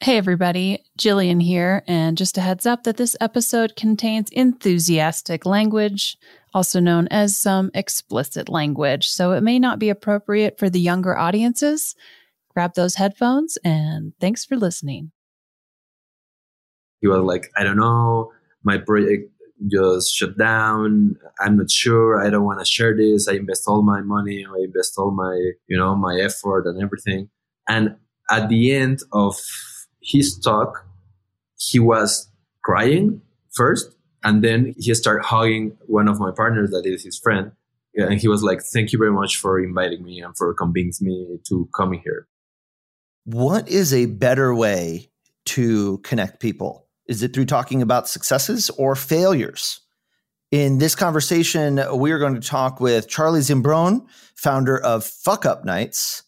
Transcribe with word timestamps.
Hey, 0.00 0.18
everybody, 0.18 0.84
Jillian 0.98 1.42
here. 1.42 1.82
And 1.86 2.18
just 2.18 2.36
a 2.36 2.42
heads 2.42 2.66
up 2.66 2.82
that 2.82 2.98
this 2.98 3.16
episode 3.20 3.74
contains 3.74 4.28
enthusiastic 4.30 5.46
language, 5.46 6.18
also 6.52 6.78
known 6.78 7.08
as 7.08 7.38
some 7.38 7.70
explicit 7.72 8.48
language. 8.48 9.08
So 9.08 9.32
it 9.32 9.42
may 9.42 9.58
not 9.58 9.78
be 9.78 9.88
appropriate 9.88 10.58
for 10.58 10.68
the 10.68 10.80
younger 10.80 11.16
audiences. 11.16 11.94
Grab 12.52 12.74
those 12.74 12.96
headphones 12.96 13.56
and 13.64 14.12
thanks 14.20 14.44
for 14.44 14.56
listening. 14.56 15.10
He 17.00 17.08
was 17.08 17.22
like, 17.22 17.50
I 17.56 17.64
don't 17.64 17.76
know, 17.76 18.32
my 18.62 18.78
project 18.78 19.30
just 19.68 20.14
shut 20.14 20.36
down. 20.36 21.16
I'm 21.40 21.56
not 21.56 21.70
sure. 21.70 22.22
I 22.22 22.28
don't 22.28 22.44
want 22.44 22.58
to 22.58 22.66
share 22.66 22.96
this. 22.96 23.28
I 23.28 23.34
invest 23.34 23.64
all 23.66 23.82
my 23.82 24.02
money. 24.02 24.44
I 24.44 24.64
invest 24.64 24.94
all 24.98 25.12
my, 25.12 25.52
you 25.66 25.78
know, 25.78 25.94
my 25.94 26.18
effort 26.20 26.66
and 26.66 26.82
everything. 26.82 27.30
And 27.68 27.96
at 28.30 28.48
the 28.48 28.74
end 28.74 29.00
of 29.12 29.36
his 30.04 30.38
talk, 30.38 30.86
he 31.56 31.78
was 31.78 32.28
crying 32.62 33.22
first, 33.54 33.94
and 34.22 34.42
then 34.42 34.74
he 34.78 34.94
started 34.94 35.24
hugging 35.24 35.76
one 35.86 36.08
of 36.08 36.18
my 36.20 36.30
partners 36.34 36.70
that 36.70 36.86
is 36.86 37.04
his 37.04 37.18
friend. 37.18 37.52
And 37.96 38.20
he 38.20 38.26
was 38.26 38.42
like, 38.42 38.60
Thank 38.60 38.92
you 38.92 38.98
very 38.98 39.12
much 39.12 39.36
for 39.36 39.60
inviting 39.60 40.02
me 40.02 40.20
and 40.20 40.36
for 40.36 40.52
convincing 40.54 41.06
me 41.06 41.38
to 41.48 41.68
come 41.76 41.92
here. 41.92 42.26
What 43.24 43.68
is 43.68 43.94
a 43.94 44.06
better 44.06 44.54
way 44.54 45.10
to 45.46 45.98
connect 45.98 46.40
people? 46.40 46.88
Is 47.06 47.22
it 47.22 47.32
through 47.32 47.46
talking 47.46 47.82
about 47.82 48.08
successes 48.08 48.70
or 48.70 48.96
failures? 48.96 49.80
In 50.50 50.78
this 50.78 50.94
conversation, 50.94 51.80
we 51.96 52.12
are 52.12 52.18
going 52.18 52.34
to 52.34 52.46
talk 52.46 52.80
with 52.80 53.08
Charlie 53.08 53.40
Zimbrón, 53.40 54.06
founder 54.36 54.78
of 54.78 55.04
Fuck 55.04 55.46
Up 55.46 55.64
Nights, 55.64 56.22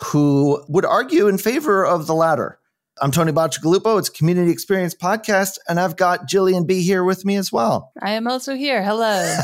who 0.00 0.62
would 0.68 0.84
argue 0.84 1.28
in 1.28 1.38
favor 1.38 1.84
of 1.84 2.06
the 2.06 2.14
latter. 2.14 2.58
I'm 3.00 3.10
Tony 3.10 3.32
Bacigalupo. 3.32 3.98
It's 3.98 4.10
Community 4.10 4.52
Experience 4.52 4.94
Podcast, 4.94 5.58
and 5.66 5.80
I've 5.80 5.96
got 5.96 6.28
Jillian 6.28 6.66
B 6.66 6.82
here 6.82 7.02
with 7.02 7.24
me 7.24 7.36
as 7.36 7.50
well. 7.50 7.90
I 8.02 8.10
am 8.10 8.28
also 8.28 8.54
here. 8.54 8.82
Hello. 8.82 9.38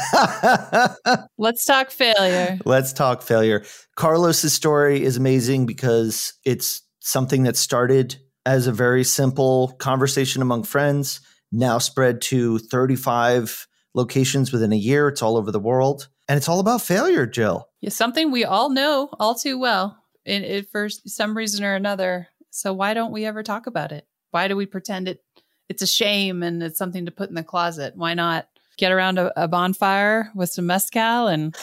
Let's 1.39 1.65
talk 1.65 1.91
failure. 1.91 2.59
Let's 2.67 2.93
talk 2.93 3.23
failure. 3.23 3.65
Carlos's 3.97 4.53
story 4.53 5.03
is 5.03 5.17
amazing 5.17 5.65
because 5.65 6.35
it's 6.45 6.83
something 7.01 7.45
that 7.45 7.57
started 7.57 8.19
as 8.45 8.67
a 8.67 8.73
very 8.73 9.03
simple 9.03 9.75
conversation 9.79 10.43
among 10.43 10.65
friends, 10.65 11.21
now 11.51 11.79
spread 11.79 12.21
to 12.21 12.59
35 12.59 13.67
locations 13.95 14.53
within 14.53 14.73
a 14.73 14.77
year. 14.77 15.09
It's 15.09 15.23
all 15.23 15.39
over 15.39 15.51
the 15.51 15.59
world. 15.59 16.09
And 16.29 16.37
it's 16.37 16.49
all 16.49 16.61
about 16.61 16.83
failure, 16.83 17.27
Jill. 17.27 17.67
Yeah, 17.81 17.91
something 17.91 18.31
we 18.31 18.45
all 18.45 18.69
know 18.69 19.09
all 19.19 19.35
too 19.35 19.59
well. 19.59 19.97
And 20.27 20.45
it, 20.45 20.69
for 20.71 20.91
some 20.91 21.35
reason 21.35 21.65
or 21.65 21.75
another, 21.75 22.29
so 22.51 22.73
why 22.73 22.95
don't 22.95 23.13
we 23.13 23.25
ever 23.25 23.43
talk 23.43 23.67
about 23.67 23.93
it? 23.93 24.07
Why 24.31 24.49
do 24.49 24.57
we 24.57 24.67
pretend 24.67 25.09
it 25.09 25.23
it's 25.69 25.83
a 25.83 25.87
shame 25.87 26.43
and 26.43 26.63
it's 26.63 26.79
something 26.79 27.07
to 27.07 27.11
put 27.11 27.29
in 27.29 27.35
the 27.35 27.43
closet? 27.43 27.95
Why 27.97 28.15
not 28.15 28.49
get 28.79 28.93
around 28.93 29.19
a, 29.19 29.43
a 29.43 29.49
bonfire 29.49 30.31
with 30.35 30.51
some 30.51 30.67
mezcal 30.67 31.27
and 31.27 31.55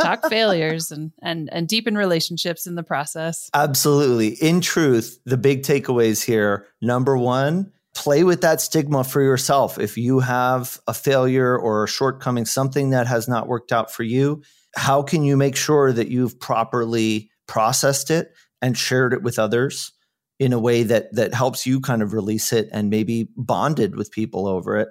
talk 0.00 0.26
failures 0.28 0.90
and 0.90 1.12
and 1.20 1.52
and 1.52 1.68
deepen 1.68 1.96
relationships 1.96 2.66
in 2.66 2.74
the 2.74 2.82
process? 2.82 3.50
Absolutely. 3.52 4.28
In 4.28 4.60
truth, 4.60 5.18
the 5.26 5.36
big 5.36 5.62
takeaways 5.62 6.24
here, 6.24 6.66
number 6.80 7.18
1, 7.18 7.70
play 7.94 8.24
with 8.24 8.40
that 8.40 8.60
stigma 8.60 9.04
for 9.04 9.20
yourself. 9.20 9.78
If 9.78 9.98
you 9.98 10.20
have 10.20 10.80
a 10.86 10.94
failure 10.94 11.56
or 11.56 11.84
a 11.84 11.88
shortcoming, 11.88 12.46
something 12.46 12.90
that 12.90 13.06
has 13.06 13.28
not 13.28 13.48
worked 13.48 13.72
out 13.72 13.90
for 13.90 14.02
you, 14.02 14.42
how 14.74 15.02
can 15.02 15.24
you 15.24 15.36
make 15.36 15.56
sure 15.56 15.92
that 15.92 16.08
you've 16.08 16.40
properly 16.40 17.30
processed 17.46 18.10
it 18.10 18.32
and 18.62 18.78
shared 18.78 19.12
it 19.12 19.22
with 19.22 19.38
others? 19.38 19.92
In 20.42 20.52
a 20.52 20.58
way 20.58 20.82
that 20.82 21.14
that 21.14 21.32
helps 21.32 21.66
you 21.66 21.80
kind 21.80 22.02
of 22.02 22.12
release 22.12 22.52
it 22.52 22.68
and 22.72 22.90
maybe 22.90 23.28
bonded 23.36 23.94
with 23.94 24.10
people 24.10 24.48
over 24.48 24.76
it. 24.76 24.88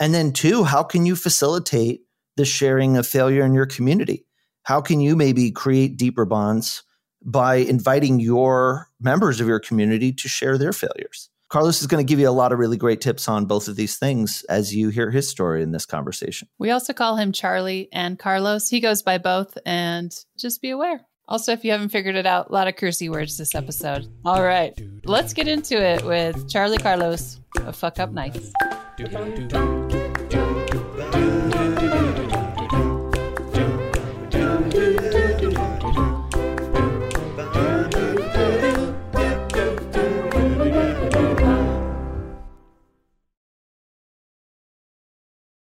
And 0.00 0.12
then 0.12 0.32
two, 0.32 0.64
how 0.64 0.82
can 0.82 1.06
you 1.06 1.14
facilitate 1.14 2.00
the 2.36 2.44
sharing 2.44 2.96
of 2.96 3.06
failure 3.06 3.44
in 3.44 3.54
your 3.54 3.66
community? 3.66 4.26
How 4.64 4.80
can 4.80 5.00
you 5.00 5.14
maybe 5.14 5.52
create 5.52 5.96
deeper 5.96 6.24
bonds 6.24 6.82
by 7.24 7.56
inviting 7.56 8.18
your 8.18 8.88
members 9.00 9.40
of 9.40 9.46
your 9.46 9.60
community 9.60 10.12
to 10.12 10.28
share 10.28 10.58
their 10.58 10.72
failures? 10.72 11.30
Carlos 11.50 11.80
is 11.80 11.86
going 11.86 12.04
to 12.04 12.08
give 12.08 12.18
you 12.18 12.28
a 12.28 12.30
lot 12.30 12.52
of 12.52 12.58
really 12.58 12.76
great 12.76 13.00
tips 13.00 13.28
on 13.28 13.44
both 13.44 13.68
of 13.68 13.76
these 13.76 13.96
things 13.96 14.44
as 14.48 14.74
you 14.74 14.88
hear 14.88 15.12
his 15.12 15.28
story 15.28 15.62
in 15.62 15.70
this 15.70 15.86
conversation. 15.86 16.48
We 16.58 16.72
also 16.72 16.92
call 16.92 17.16
him 17.16 17.30
Charlie 17.30 17.88
and 17.92 18.18
Carlos. 18.18 18.68
He 18.68 18.80
goes 18.80 19.02
by 19.02 19.18
both, 19.18 19.56
and 19.64 20.12
just 20.36 20.60
be 20.60 20.70
aware. 20.70 21.06
Also, 21.30 21.52
if 21.52 21.64
you 21.64 21.70
haven't 21.70 21.90
figured 21.90 22.16
it 22.16 22.26
out, 22.26 22.50
a 22.50 22.52
lot 22.52 22.66
of 22.66 22.74
cursey 22.74 23.08
words 23.08 23.38
this 23.38 23.54
episode. 23.54 24.08
All 24.24 24.42
right, 24.42 24.76
let's 25.04 25.32
get 25.32 25.46
into 25.46 25.80
it 25.80 26.04
with 26.04 26.50
Charlie 26.50 26.76
Carlos 26.76 27.38
of 27.64 27.76
Fuck 27.76 28.00
Up 28.00 28.10
Nights. 28.10 28.52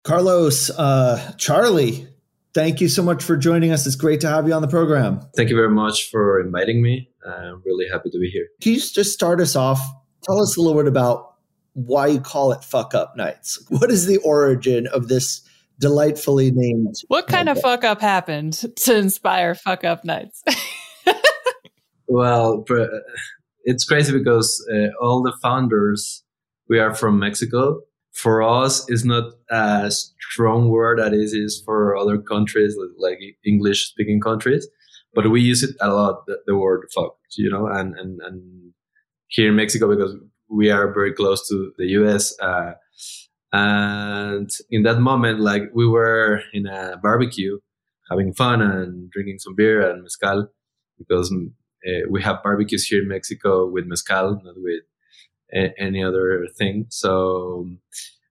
Carlos, 0.02 0.68
uh, 0.76 1.32
Charlie, 1.38 2.06
thank 2.54 2.80
you 2.80 2.88
so 2.88 3.02
much 3.02 3.22
for 3.22 3.36
joining 3.36 3.72
us. 3.72 3.86
It's 3.86 3.96
great 3.96 4.20
to 4.22 4.28
have 4.28 4.46
you 4.46 4.54
on 4.54 4.62
the 4.62 4.68
program. 4.68 5.20
Thank 5.36 5.50
you 5.50 5.56
very 5.56 5.70
much 5.70 6.10
for 6.10 6.40
inviting 6.40 6.82
me. 6.82 7.10
I'm 7.26 7.62
really 7.64 7.86
happy 7.90 8.10
to 8.10 8.18
be 8.18 8.30
here. 8.30 8.46
Can 8.62 8.72
you 8.72 8.80
just 8.80 9.12
start 9.12 9.40
us 9.40 9.56
off? 9.56 9.80
Tell 10.22 10.40
us 10.40 10.56
a 10.56 10.60
little 10.60 10.80
bit 10.80 10.88
about 10.88 11.34
why 11.74 12.06
you 12.06 12.20
call 12.20 12.52
it 12.52 12.62
Fuck 12.62 12.94
Up 12.94 13.16
Nights. 13.16 13.62
What 13.68 13.90
is 13.90 14.06
the 14.06 14.18
origin 14.18 14.86
of 14.86 15.08
this 15.08 15.42
delightfully 15.80 16.52
named? 16.52 16.94
What 17.08 17.26
kind 17.26 17.48
of 17.48 17.60
fuck 17.60 17.84
up 17.84 18.00
happened 18.00 18.52
to 18.76 18.96
inspire 18.96 19.54
Fuck 19.54 19.84
Up 19.84 20.04
Nights? 20.04 20.42
well, 22.06 22.64
it's 23.64 23.84
crazy 23.84 24.16
because 24.16 24.64
uh, 24.72 24.88
all 25.02 25.22
the 25.22 25.36
founders 25.42 26.22
we 26.68 26.78
are 26.78 26.94
from 26.94 27.18
Mexico 27.18 27.80
for 28.14 28.42
us 28.42 28.88
it's 28.88 29.04
not 29.04 29.32
a 29.50 29.90
strong 29.90 30.68
word 30.68 30.98
that 30.98 31.12
is 31.12 31.32
is 31.32 31.62
for 31.64 31.96
other 31.96 32.18
countries 32.18 32.76
like 32.98 33.18
english 33.44 33.88
speaking 33.88 34.20
countries 34.20 34.66
but 35.14 35.30
we 35.30 35.40
use 35.40 35.62
it 35.62 35.74
a 35.80 35.88
lot 35.88 36.24
the, 36.26 36.38
the, 36.46 36.56
word 36.56 36.86
fuck 36.94 37.16
you 37.36 37.50
know 37.50 37.66
and, 37.66 37.94
and 37.98 38.20
and 38.22 38.72
here 39.28 39.48
in 39.48 39.56
mexico 39.56 39.88
because 39.88 40.14
we 40.48 40.70
are 40.70 40.92
very 40.92 41.12
close 41.12 41.46
to 41.48 41.72
the 41.78 41.86
us 41.86 42.36
uh, 42.40 42.72
and 43.52 44.50
in 44.70 44.84
that 44.84 45.00
moment 45.00 45.40
like 45.40 45.62
we 45.74 45.86
were 45.86 46.40
in 46.52 46.66
a 46.66 46.96
barbecue 47.02 47.58
having 48.10 48.32
fun 48.32 48.62
and 48.62 49.10
drinking 49.10 49.38
some 49.38 49.54
beer 49.56 49.90
and 49.90 50.02
mezcal 50.02 50.48
because 50.98 51.34
uh, 51.86 52.06
we 52.08 52.22
have 52.22 52.42
barbecues 52.44 52.86
here 52.86 53.02
in 53.02 53.08
mexico 53.08 53.66
with 53.66 53.86
mezcal 53.86 54.40
not 54.44 54.54
with 54.58 54.82
any 55.54 56.02
other 56.02 56.46
thing. 56.56 56.86
So 56.88 57.68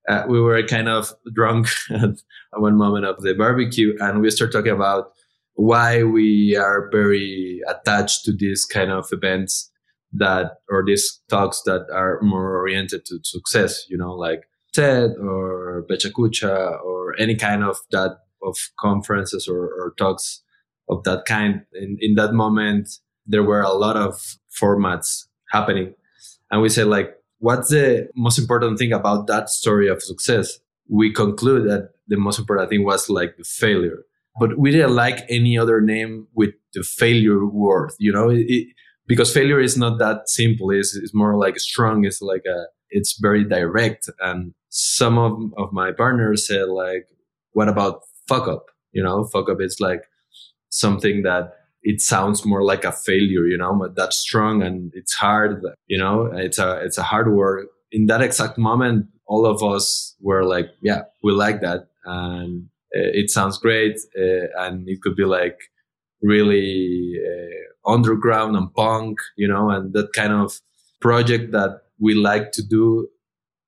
uh, 0.09 0.23
we 0.27 0.41
were 0.41 0.61
kind 0.63 0.89
of 0.89 1.13
drunk 1.33 1.67
at 1.89 2.15
one 2.53 2.77
moment 2.77 3.05
of 3.05 3.21
the 3.21 3.33
barbecue, 3.33 3.95
and 3.99 4.21
we 4.21 4.29
start 4.29 4.51
talking 4.51 4.73
about 4.73 5.11
why 5.55 6.03
we 6.03 6.55
are 6.55 6.89
very 6.91 7.61
attached 7.67 8.25
to 8.25 8.33
these 8.33 8.65
kind 8.65 8.91
of 8.91 9.07
events 9.11 9.71
that 10.13 10.57
or 10.69 10.83
these 10.85 11.21
talks 11.29 11.61
that 11.63 11.87
are 11.91 12.19
more 12.21 12.57
oriented 12.57 13.05
to 13.05 13.19
success. 13.23 13.85
You 13.89 13.97
know, 13.97 14.13
like 14.13 14.43
TED 14.73 15.11
or 15.21 15.85
Pechakucha 15.89 16.81
or 16.83 17.15
any 17.19 17.35
kind 17.35 17.63
of 17.63 17.77
that 17.91 18.17
of 18.43 18.57
conferences 18.79 19.47
or, 19.47 19.67
or 19.67 19.93
talks 19.97 20.41
of 20.89 21.03
that 21.03 21.25
kind. 21.25 21.61
In 21.73 21.97
in 22.01 22.15
that 22.15 22.33
moment, 22.33 22.89
there 23.25 23.43
were 23.43 23.61
a 23.61 23.73
lot 23.73 23.95
of 23.95 24.37
formats 24.61 25.25
happening, 25.51 25.93
and 26.53 26.61
we 26.61 26.69
said 26.69 26.85
like 26.85 27.17
what's 27.39 27.69
the 27.69 28.07
most 28.15 28.39
important 28.39 28.79
thing 28.79 28.93
about 28.93 29.27
that 29.27 29.49
story 29.49 29.89
of 29.89 30.01
success? 30.01 30.59
We 30.87 31.11
conclude 31.11 31.69
that 31.69 31.89
the 32.07 32.15
most 32.15 32.39
important 32.39 32.69
thing 32.69 32.85
was 32.85 33.09
like 33.09 33.35
the 33.37 33.43
failure, 33.43 34.05
but 34.39 34.57
we 34.57 34.71
didn't 34.71 34.95
like 34.95 35.25
any 35.29 35.57
other 35.57 35.81
name 35.81 36.27
with 36.33 36.51
the 36.73 36.83
failure 36.83 37.45
word, 37.45 37.91
you 37.99 38.13
know, 38.13 38.29
it, 38.29 38.45
it, 38.47 38.67
because 39.07 39.33
failure 39.33 39.59
is 39.59 39.77
not 39.77 39.99
that 39.99 40.29
simple. 40.29 40.71
It's, 40.71 40.95
it's 40.95 41.13
more 41.13 41.35
like 41.35 41.59
strong. 41.59 42.05
It's 42.05 42.21
like 42.21 42.43
a, 42.47 42.67
it's 42.89 43.19
very 43.19 43.43
direct. 43.43 44.09
And 44.21 44.53
some 44.69 45.17
of, 45.17 45.33
of 45.57 45.73
my 45.73 45.91
partners 45.91 46.47
said 46.47 46.69
like, 46.69 47.07
what 47.51 47.67
about 47.67 48.03
fuck 48.29 48.47
up? 48.47 48.67
You 48.93 49.03
know, 49.03 49.25
fuck 49.25 49.49
up 49.49 49.59
is 49.59 49.81
like 49.81 50.03
something 50.69 51.23
that 51.23 51.55
it 51.83 51.99
sounds 52.01 52.45
more 52.45 52.63
like 52.63 52.85
a 52.85 52.91
failure, 52.91 53.45
you 53.45 53.57
know, 53.57 53.75
but 53.75 53.95
that's 53.95 54.17
strong 54.17 54.63
and 54.63 54.91
it's 54.95 55.13
hard, 55.13 55.61
you 55.87 55.97
know, 55.97 56.31
it's 56.33 56.57
a, 56.57 56.79
it's 56.83 56.97
a 56.97 57.03
hard 57.03 57.33
work. 57.33 57.67
In 57.91 58.07
that 58.07 58.21
exact 58.21 58.57
moment, 58.57 59.07
all 59.27 59.45
of 59.45 59.61
us 59.61 60.15
were 60.21 60.43
like, 60.43 60.69
yeah, 60.81 61.03
we 61.21 61.33
like 61.33 61.61
that. 61.61 61.87
And 62.05 62.69
uh, 62.95 63.11
it 63.13 63.29
sounds 63.29 63.57
great. 63.57 63.99
Uh, 64.17 64.47
and 64.57 64.87
it 64.87 65.01
could 65.01 65.15
be 65.15 65.25
like 65.25 65.59
really 66.21 67.19
uh, 67.19 67.91
underground 67.91 68.55
and 68.55 68.73
punk, 68.73 69.19
you 69.35 69.47
know, 69.47 69.69
and 69.69 69.93
that 69.93 70.13
kind 70.13 70.33
of 70.33 70.59
project 71.01 71.51
that 71.51 71.81
we 71.99 72.13
like 72.13 72.53
to 72.53 72.63
do. 72.63 73.09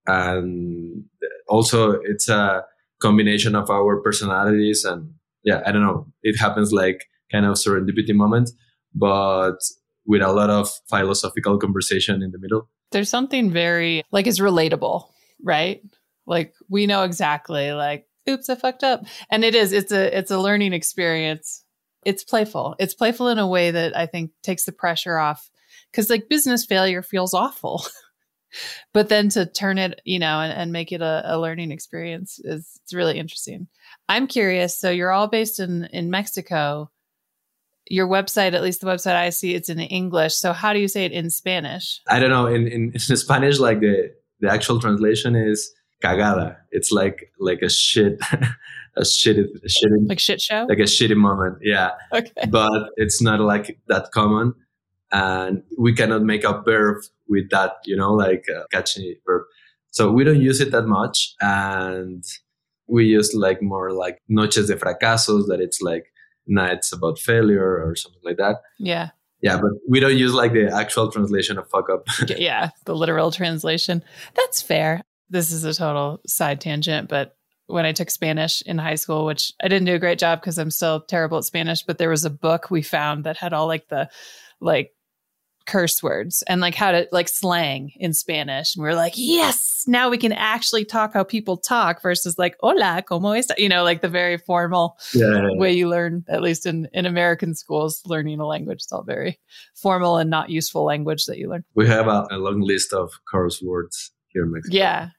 And 0.08 1.06
also 1.48 2.00
it's 2.04 2.30
a 2.30 2.64
combination 3.02 3.56
of 3.56 3.70
our 3.70 4.02
personalities 4.02 4.86
and 4.86 5.16
yeah, 5.44 5.62
I 5.66 5.72
don't 5.72 5.84
know. 5.84 6.08
It 6.24 6.40
happens 6.40 6.72
like 6.72 7.06
kind 7.32 7.46
of 7.46 7.54
serendipity 7.54 8.14
moment, 8.14 8.52
but 8.94 9.58
with 10.06 10.22
a 10.22 10.32
lot 10.32 10.50
of 10.50 10.70
philosophical 10.90 11.58
conversation 11.58 12.22
in 12.22 12.32
the 12.32 12.40
middle. 12.40 12.70
There's 12.92 13.10
something 13.10 13.52
very 13.52 14.04
like 14.12 14.28
is 14.28 14.40
relatable, 14.40 15.08
right? 15.44 15.82
Like 16.28 16.54
we 16.70 16.86
know 16.86 17.04
exactly 17.04 17.74
like 17.74 18.08
oops, 18.30 18.50
I 18.50 18.56
fucked 18.56 18.84
up. 18.84 19.06
And 19.30 19.44
it 19.44 19.56
is 19.56 19.74
it's 19.74 19.92
a 19.92 20.18
it's 20.18 20.32
a 20.32 20.40
learning 20.40 20.74
experience. 20.74 21.64
It's 22.06 22.24
playful. 22.24 22.76
It's 22.80 22.94
playful 22.94 23.30
in 23.30 23.40
a 23.40 23.48
way 23.48 23.72
that 23.72 23.98
I 23.98 24.06
think 24.06 24.32
takes 24.44 24.66
the 24.66 24.72
pressure 24.72 25.18
off 25.18 25.50
cuz 25.94 26.10
like 26.10 26.30
business 26.30 26.66
failure 26.66 27.02
feels 27.02 27.34
awful. 27.34 27.86
but 28.94 29.10
then 29.10 29.30
to 29.30 29.46
turn 29.46 29.78
it, 29.78 30.02
you 30.06 30.20
know, 30.20 30.40
and, 30.40 30.54
and 30.54 30.72
make 30.72 30.92
it 30.92 31.02
a, 31.02 31.24
a 31.26 31.40
learning 31.40 31.72
experience 31.72 32.40
is 32.44 32.80
it's 32.84 32.94
really 32.94 33.18
interesting. 33.18 33.68
I'm 34.08 34.28
curious. 34.28 34.78
So 34.78 34.92
you're 34.92 35.12
all 35.12 35.28
based 35.28 35.60
in 35.60 35.86
in 35.86 36.12
Mexico 36.12 36.92
your 37.88 38.08
website, 38.08 38.54
at 38.54 38.64
least 38.64 38.82
the 38.82 38.88
website 38.88 39.16
I 39.16 39.30
see, 39.30 39.54
it's 39.54 39.70
in 39.70 39.80
English. 39.80 40.36
So 40.36 40.54
how 40.54 40.74
do 40.74 40.80
you 40.80 40.88
say 40.88 41.06
it 41.06 41.12
in 41.12 41.30
Spanish? 41.30 42.02
I 42.08 42.20
don't 42.20 42.30
know. 42.30 42.48
In 42.48 42.68
in, 42.68 42.92
in 42.94 43.00
Spanish, 43.00 43.60
like 43.60 43.80
the 43.80 44.14
the 44.40 44.52
actual 44.52 44.80
translation 44.80 45.36
is 45.36 45.72
cagada. 46.04 46.58
It's 46.72 46.92
like 46.92 47.32
like 47.40 47.62
a 47.62 47.70
shit, 47.70 48.20
a 48.98 49.06
shit, 49.06 49.38
a 49.38 49.70
shit, 49.70 49.92
like 50.08 50.20
shit 50.20 50.42
show, 50.42 50.66
like 50.68 50.80
a 50.80 50.84
shitty 50.84 51.16
moment. 51.16 51.58
Yeah. 51.62 51.92
Okay. 52.14 52.48
But 52.50 52.90
it's 52.98 53.22
not 53.22 53.40
like 53.40 53.80
that 53.88 54.12
common, 54.12 54.54
and 55.12 55.64
we 55.78 55.94
cannot 55.94 56.24
make 56.24 56.44
a 56.44 56.62
verb 56.64 57.04
with 57.28 57.50
that. 57.52 57.74
You 57.86 57.96
know, 57.96 58.14
like 58.14 58.46
a 58.50 58.66
catchy 58.72 59.20
verb. 59.26 59.44
So 59.92 60.12
we 60.12 60.24
don't 60.26 60.42
use 60.42 60.60
it 60.60 60.72
that 60.72 60.88
much, 60.88 61.36
and 61.40 62.24
we 62.88 63.06
use 63.06 63.34
like 63.34 63.62
more 63.62 63.92
like 63.94 64.22
noches 64.28 64.68
de 64.68 64.76
fracasos. 64.76 65.48
That 65.48 65.60
it's 65.62 65.82
like 65.82 66.08
nights 66.48 66.92
about 66.92 67.20
failure 67.20 67.84
or 67.86 67.96
something 67.96 68.22
like 68.24 68.38
that. 68.38 68.58
Yeah. 68.78 69.10
Yeah, 69.42 69.58
but 69.58 69.72
we 69.88 70.00
don't 70.00 70.18
use 70.18 70.34
like 70.34 70.54
the 70.54 70.74
actual 70.74 71.12
translation 71.12 71.58
of 71.58 71.70
fuck 71.70 71.90
up. 71.90 72.08
yeah, 72.38 72.70
the 72.86 72.96
literal 72.96 73.32
translation. 73.32 74.04
That's 74.34 74.62
fair. 74.62 75.02
This 75.30 75.52
is 75.52 75.64
a 75.66 75.74
total 75.74 76.22
side 76.26 76.62
tangent, 76.62 77.10
but 77.10 77.36
when 77.68 77.86
I 77.86 77.92
took 77.92 78.10
Spanish 78.10 78.62
in 78.62 78.78
high 78.78 78.96
school, 78.96 79.26
which 79.26 79.52
I 79.62 79.68
didn't 79.68 79.86
do 79.86 79.96
a 79.96 80.00
great 80.00 80.20
job 80.20 80.42
because 80.42 80.58
I'm 80.58 80.72
still 80.72 81.02
terrible 81.02 81.38
at 81.38 81.44
Spanish, 81.44 81.84
but 81.84 81.98
there 81.98 82.10
was 82.10 82.26
a 82.26 82.30
book 82.30 82.72
we 82.72 82.82
found 82.82 83.24
that 83.26 83.38
had 83.38 83.54
all 83.54 83.68
like 83.68 83.88
the 83.88 84.10
like 84.62 84.95
curse 85.66 86.04
words 86.04 86.44
and 86.48 86.62
like 86.62 86.76
how 86.76 86.92
to 86.92 87.08
like 87.12 87.28
slang 87.28 87.92
in 87.96 88.14
Spanish. 88.14 88.76
And 88.76 88.84
we 88.84 88.90
are 88.90 88.96
like, 88.96 89.14
yes, 89.16 89.84
now 89.88 90.10
we 90.10 90.18
can 90.18 90.32
actually 90.32 90.86
talk 90.86 91.14
how 91.14 91.24
people 91.24 91.58
talk 91.58 92.02
versus 92.02 92.38
like, 92.38 92.56
hola, 92.60 93.04
como 93.08 93.32
está? 93.32 93.58
You 93.58 93.70
know, 93.70 93.84
like 93.84 94.02
the 94.02 94.10
very 94.10 94.38
formal 94.38 94.98
yeah, 95.14 95.50
way 95.54 95.74
you 95.74 95.90
learn, 95.90 96.24
at 96.28 96.42
least 96.42 96.66
in, 96.66 96.88
in 96.94 97.06
American 97.06 97.56
schools, 97.56 98.02
learning 98.06 98.40
a 98.40 98.46
language. 98.46 98.84
It's 98.84 98.92
all 98.92 99.04
very 99.04 99.40
formal 99.76 100.18
and 100.18 100.30
not 100.30 100.50
useful 100.50 100.86
language 100.86 101.26
that 101.26 101.38
you 101.38 101.50
learn. 101.50 101.64
We 101.74 101.88
have 101.88 102.08
a, 102.08 102.28
a 102.32 102.38
long 102.38 102.62
list 102.62 102.94
of 102.94 103.12
curse 103.32 103.62
words 103.62 104.12
here 104.28 104.44
in 104.44 104.52
Mexico. 104.52 104.78
Yeah. 104.78 105.10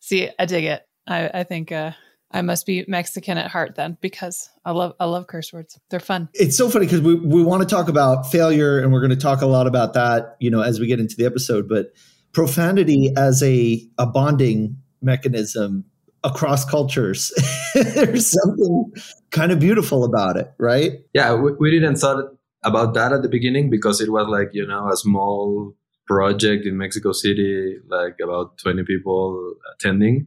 See, 0.00 0.28
I 0.38 0.46
dig 0.46 0.64
it. 0.64 0.82
I, 1.06 1.30
I 1.32 1.44
think, 1.44 1.70
uh, 1.70 1.92
I 2.34 2.42
must 2.42 2.66
be 2.66 2.84
Mexican 2.88 3.38
at 3.38 3.48
heart 3.48 3.76
then 3.76 3.96
because 4.00 4.50
I 4.64 4.72
love 4.72 4.94
I 4.98 5.04
love 5.04 5.28
curse 5.28 5.52
words. 5.52 5.78
They're 5.88 6.00
fun. 6.00 6.28
It's 6.34 6.56
so 6.56 6.68
funny 6.68 6.86
because 6.86 7.00
we, 7.00 7.14
we 7.14 7.44
want 7.44 7.62
to 7.62 7.68
talk 7.68 7.88
about 7.88 8.30
failure 8.30 8.80
and 8.80 8.92
we're 8.92 9.00
going 9.00 9.10
to 9.10 9.16
talk 9.16 9.40
a 9.40 9.46
lot 9.46 9.68
about 9.68 9.94
that, 9.94 10.36
you 10.40 10.50
know, 10.50 10.60
as 10.60 10.80
we 10.80 10.88
get 10.88 10.98
into 10.98 11.14
the 11.16 11.26
episode. 11.26 11.68
But 11.68 11.92
profanity 12.32 13.12
as 13.16 13.40
a, 13.44 13.80
a 13.98 14.06
bonding 14.06 14.76
mechanism 15.00 15.84
across 16.24 16.64
cultures. 16.64 17.32
There's 17.74 18.26
something 18.26 18.92
kind 19.30 19.52
of 19.52 19.60
beautiful 19.60 20.04
about 20.04 20.36
it, 20.36 20.52
right? 20.58 20.92
Yeah, 21.12 21.34
we, 21.34 21.52
we 21.52 21.70
didn't 21.70 21.96
thought 21.96 22.24
about 22.64 22.94
that 22.94 23.12
at 23.12 23.22
the 23.22 23.28
beginning 23.28 23.70
because 23.70 24.00
it 24.00 24.10
was 24.10 24.26
like, 24.26 24.48
you 24.52 24.66
know, 24.66 24.88
a 24.90 24.96
small 24.96 25.74
project 26.08 26.66
in 26.66 26.76
Mexico 26.76 27.12
City, 27.12 27.76
like 27.88 28.16
about 28.20 28.58
20 28.58 28.82
people 28.84 29.54
attending. 29.74 30.26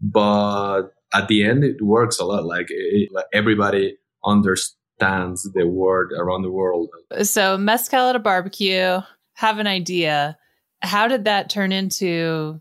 But 0.00 0.92
at 1.12 1.28
the 1.28 1.44
end, 1.44 1.64
it 1.64 1.82
works 1.82 2.18
a 2.18 2.24
lot. 2.24 2.44
Like, 2.44 2.66
it, 2.70 3.10
like 3.12 3.26
everybody 3.32 3.96
understands 4.24 5.48
the 5.54 5.66
word 5.66 6.12
around 6.12 6.42
the 6.42 6.50
world. 6.50 6.88
So 7.22 7.56
mezcal 7.56 8.08
at 8.08 8.16
a 8.16 8.20
barbecue, 8.20 9.00
have 9.34 9.58
an 9.58 9.66
idea. 9.66 10.36
How 10.80 11.08
did 11.08 11.24
that 11.24 11.50
turn 11.50 11.72
into 11.72 12.60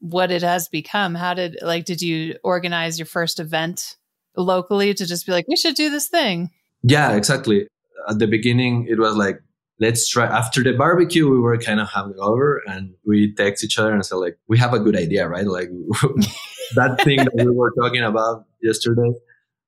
what 0.00 0.30
it 0.30 0.42
has 0.42 0.68
become? 0.68 1.14
How 1.14 1.34
did 1.34 1.58
like 1.62 1.84
did 1.84 2.02
you 2.02 2.36
organize 2.44 2.98
your 2.98 3.06
first 3.06 3.40
event 3.40 3.96
locally 4.36 4.94
to 4.94 5.06
just 5.06 5.26
be 5.26 5.32
like, 5.32 5.48
we 5.48 5.56
should 5.56 5.74
do 5.74 5.90
this 5.90 6.08
thing? 6.08 6.50
Yeah, 6.82 7.12
exactly. 7.12 7.66
At 8.08 8.18
the 8.18 8.26
beginning, 8.26 8.86
it 8.88 8.98
was 8.98 9.16
like, 9.16 9.40
let's 9.80 10.08
try. 10.08 10.26
After 10.26 10.62
the 10.62 10.72
barbecue, 10.72 11.28
we 11.28 11.38
were 11.38 11.58
kind 11.58 11.80
of 11.80 11.88
having 11.88 12.18
over, 12.18 12.62
and 12.66 12.94
we 13.06 13.34
text 13.34 13.64
each 13.64 13.78
other 13.78 13.92
and 13.92 14.04
said 14.04 14.16
like, 14.16 14.38
we 14.48 14.58
have 14.58 14.74
a 14.74 14.80
good 14.80 14.96
idea, 14.96 15.28
right? 15.28 15.46
Like 15.46 15.68
that 16.74 17.00
thing 17.02 17.18
that 17.18 17.32
we 17.34 17.50
were 17.50 17.72
talking 17.80 18.02
about 18.02 18.44
yesterday, 18.62 19.12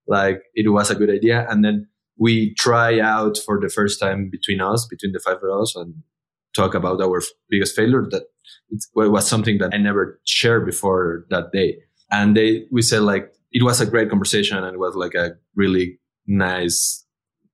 like 0.06 0.42
it 0.54 0.70
was 0.70 0.90
a 0.90 0.94
good 0.94 1.10
idea. 1.10 1.46
And 1.48 1.64
then 1.64 1.88
we 2.18 2.54
try 2.54 3.00
out 3.00 3.38
for 3.38 3.60
the 3.60 3.68
first 3.68 4.00
time 4.00 4.28
between 4.30 4.60
us, 4.60 4.86
between 4.86 5.12
the 5.12 5.20
five 5.20 5.38
of 5.42 5.60
us, 5.60 5.74
and 5.76 5.94
talk 6.54 6.74
about 6.74 7.00
our 7.00 7.22
biggest 7.48 7.76
failure. 7.76 8.06
That 8.10 8.24
it 8.70 8.84
was 8.94 9.26
something 9.26 9.58
that 9.58 9.74
I 9.74 9.78
never 9.78 10.20
shared 10.24 10.66
before 10.66 11.26
that 11.30 11.52
day. 11.52 11.78
And 12.10 12.36
they, 12.36 12.66
we 12.70 12.82
said 12.82 13.02
like, 13.02 13.32
it 13.52 13.62
was 13.62 13.80
a 13.80 13.86
great 13.86 14.10
conversation 14.10 14.56
and 14.58 14.74
it 14.74 14.78
was 14.78 14.94
like 14.94 15.14
a 15.14 15.36
really 15.54 15.98
nice 16.26 17.04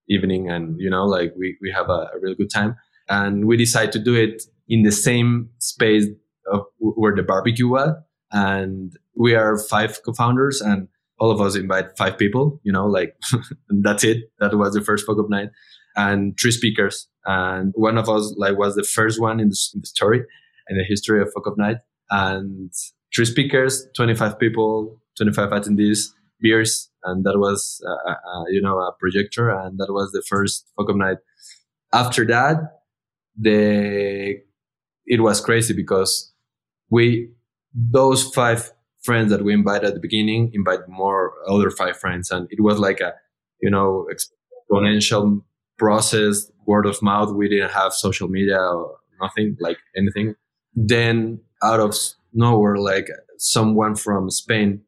evening. 0.08 0.50
And, 0.50 0.76
you 0.78 0.90
know, 0.90 1.04
like 1.04 1.32
we, 1.38 1.56
we 1.60 1.72
have 1.72 1.88
a, 1.88 2.10
a 2.14 2.20
really 2.20 2.34
good 2.34 2.50
time 2.52 2.76
and 3.08 3.46
we 3.46 3.56
decided 3.56 3.92
to 3.92 3.98
do 3.98 4.14
it 4.14 4.42
in 4.68 4.82
the 4.82 4.92
same 4.92 5.50
space 5.58 6.06
of 6.52 6.62
where 6.78 7.14
the 7.14 7.22
barbecue 7.22 7.68
was. 7.68 7.90
And 8.32 8.92
we 9.16 9.34
are 9.34 9.58
five 9.58 10.00
co-founders 10.04 10.60
and 10.60 10.88
all 11.18 11.30
of 11.30 11.40
us 11.40 11.56
invite 11.56 11.96
five 11.96 12.18
people, 12.18 12.60
you 12.62 12.72
know, 12.72 12.86
like 12.86 13.16
that's 13.68 14.04
it. 14.04 14.30
That 14.38 14.54
was 14.54 14.74
the 14.74 14.82
first 14.82 15.06
fuck 15.06 15.18
up 15.18 15.30
night 15.30 15.48
and 15.94 16.38
three 16.38 16.50
speakers. 16.50 17.08
And 17.24 17.72
one 17.74 17.96
of 17.98 18.08
us 18.08 18.34
like 18.36 18.58
was 18.58 18.74
the 18.74 18.84
first 18.84 19.20
one 19.20 19.40
in 19.40 19.48
the, 19.48 19.58
in 19.74 19.80
the 19.80 19.86
story 19.86 20.22
in 20.68 20.76
the 20.76 20.84
history 20.84 21.22
of 21.22 21.32
fuck 21.32 21.46
up 21.46 21.56
night 21.56 21.76
and 22.10 22.72
three 23.14 23.24
speakers, 23.24 23.86
25 23.96 24.38
people, 24.38 25.00
25 25.16 25.50
attendees, 25.50 26.08
beers. 26.40 26.90
And 27.04 27.24
that 27.24 27.38
was, 27.38 27.80
uh, 27.86 28.10
uh, 28.10 28.44
you 28.48 28.60
know, 28.60 28.78
a 28.78 28.92
projector. 28.98 29.50
And 29.50 29.78
that 29.78 29.92
was 29.92 30.12
the 30.12 30.22
first 30.28 30.68
fuck 30.76 30.94
night. 30.96 31.18
After 31.92 32.26
that, 32.26 32.56
the, 33.38 34.36
it 35.06 35.20
was 35.20 35.40
crazy 35.40 35.74
because 35.74 36.32
we, 36.90 37.30
those 37.74 38.24
five 38.30 38.72
friends 39.06 39.30
that 39.30 39.44
we 39.44 39.54
invited 39.54 39.86
at 39.86 39.94
the 39.94 40.00
beginning 40.00 40.50
invite 40.52 40.80
more 40.88 41.32
other 41.48 41.70
five 41.70 41.96
friends 41.96 42.30
and 42.30 42.48
it 42.50 42.60
was 42.60 42.78
like 42.78 43.00
a 43.00 43.14
you 43.62 43.70
know 43.70 44.06
exponential 44.12 45.40
process 45.78 46.50
word 46.66 46.86
of 46.86 47.00
mouth 47.02 47.30
we 47.32 47.48
didn't 47.48 47.70
have 47.70 47.92
social 47.92 48.28
media 48.28 48.58
or 48.58 48.96
nothing 49.22 49.56
like 49.60 49.78
anything 49.96 50.34
then 50.74 51.38
out 51.62 51.78
of 51.78 51.94
nowhere 52.32 52.76
like 52.76 53.08
someone 53.38 53.94
from 53.94 54.28
spain 54.28 54.80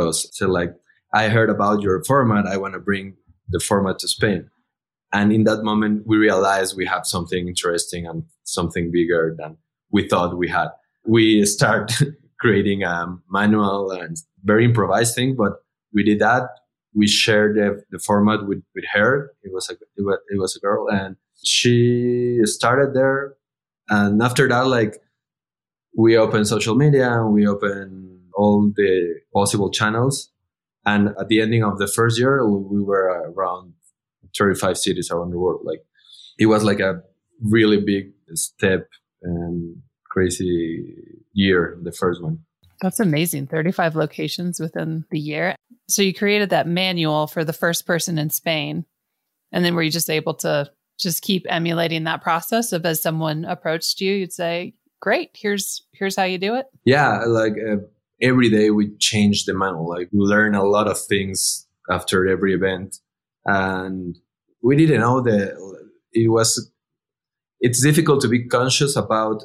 us 0.00 0.26
said 0.32 0.48
like 0.48 0.74
i 1.14 1.28
heard 1.28 1.50
about 1.50 1.82
your 1.82 2.02
format 2.04 2.46
i 2.46 2.56
want 2.56 2.74
to 2.74 2.80
bring 2.80 3.14
the 3.48 3.60
format 3.60 3.98
to 3.98 4.08
spain 4.08 4.48
and 5.12 5.32
in 5.32 5.44
that 5.44 5.62
moment 5.62 6.06
we 6.06 6.16
realized 6.16 6.76
we 6.76 6.86
have 6.86 7.06
something 7.06 7.48
interesting 7.48 8.06
and 8.06 8.24
something 8.44 8.90
bigger 8.92 9.34
than 9.38 9.56
we 9.90 10.06
thought 10.06 10.36
we 10.36 10.48
had 10.48 10.68
we 11.06 11.44
start 11.44 11.92
creating 12.40 12.82
a 12.82 13.06
manual 13.30 13.90
and 13.90 14.16
very 14.44 14.64
improvised 14.64 15.14
thing, 15.14 15.36
but 15.36 15.52
we 15.92 16.02
did 16.02 16.18
that. 16.20 16.48
We 16.94 17.06
shared 17.06 17.56
the, 17.56 17.84
the 17.90 17.98
format 17.98 18.46
with, 18.46 18.62
with 18.74 18.84
her. 18.92 19.32
It 19.42 19.52
was 19.52 19.68
a, 19.70 19.74
it 19.74 20.04
was, 20.04 20.18
it 20.30 20.40
was 20.40 20.56
a 20.56 20.60
girl 20.60 20.88
and 20.88 21.16
she 21.44 22.40
started 22.44 22.94
there. 22.94 23.34
And 23.88 24.22
after 24.22 24.48
that, 24.48 24.66
like 24.66 24.96
we 25.96 26.16
open 26.16 26.44
social 26.44 26.74
media, 26.74 27.24
we 27.24 27.46
open 27.46 28.19
all 28.40 28.72
the 28.74 29.20
possible 29.34 29.70
channels. 29.70 30.30
And 30.86 31.10
at 31.20 31.28
the 31.28 31.42
ending 31.42 31.62
of 31.62 31.78
the 31.78 31.86
first 31.86 32.18
year, 32.18 32.46
we 32.48 32.82
were 32.82 33.32
around 33.36 33.74
35 34.38 34.78
cities 34.78 35.10
around 35.10 35.30
the 35.30 35.38
world. 35.38 35.60
Like 35.64 35.80
it 36.38 36.46
was 36.46 36.64
like 36.64 36.80
a 36.80 37.02
really 37.42 37.80
big 37.80 38.12
step 38.34 38.88
and 39.22 39.76
crazy 40.08 40.94
year, 41.34 41.78
the 41.82 41.92
first 41.92 42.22
one. 42.22 42.38
That's 42.80 42.98
amazing. 42.98 43.48
35 43.48 43.94
locations 43.94 44.58
within 44.58 45.04
the 45.10 45.20
year. 45.20 45.54
So 45.88 46.00
you 46.00 46.14
created 46.14 46.50
that 46.50 46.66
manual 46.66 47.26
for 47.26 47.44
the 47.44 47.52
first 47.52 47.86
person 47.86 48.18
in 48.18 48.30
Spain. 48.30 48.86
And 49.52 49.64
then 49.64 49.74
were 49.74 49.82
you 49.82 49.90
just 49.90 50.08
able 50.08 50.34
to 50.36 50.70
just 50.98 51.22
keep 51.22 51.44
emulating 51.48 52.04
that 52.04 52.22
process 52.22 52.72
of 52.72 52.86
as 52.86 53.02
someone 53.02 53.44
approached 53.44 54.00
you, 54.00 54.14
you'd 54.14 54.32
say, 54.32 54.74
great, 55.00 55.30
here's, 55.34 55.82
here's 55.92 56.16
how 56.16 56.24
you 56.24 56.38
do 56.38 56.54
it. 56.54 56.66
Yeah. 56.84 57.24
Like 57.26 57.52
uh, 57.52 57.76
every 58.22 58.50
day 58.50 58.70
we 58.70 58.96
change 58.98 59.44
the 59.44 59.54
manual. 59.54 59.88
Like 59.88 60.08
we 60.12 60.20
learn 60.20 60.54
a 60.54 60.64
lot 60.64 60.88
of 60.88 60.98
things 61.00 61.66
after 61.88 62.26
every 62.26 62.54
event 62.54 62.98
and 63.46 64.18
we 64.62 64.76
didn't 64.76 65.00
know 65.00 65.20
that 65.22 65.56
it 66.12 66.30
was, 66.30 66.70
it's 67.60 67.82
difficult 67.82 68.20
to 68.22 68.28
be 68.28 68.46
conscious 68.46 68.96
about 68.96 69.44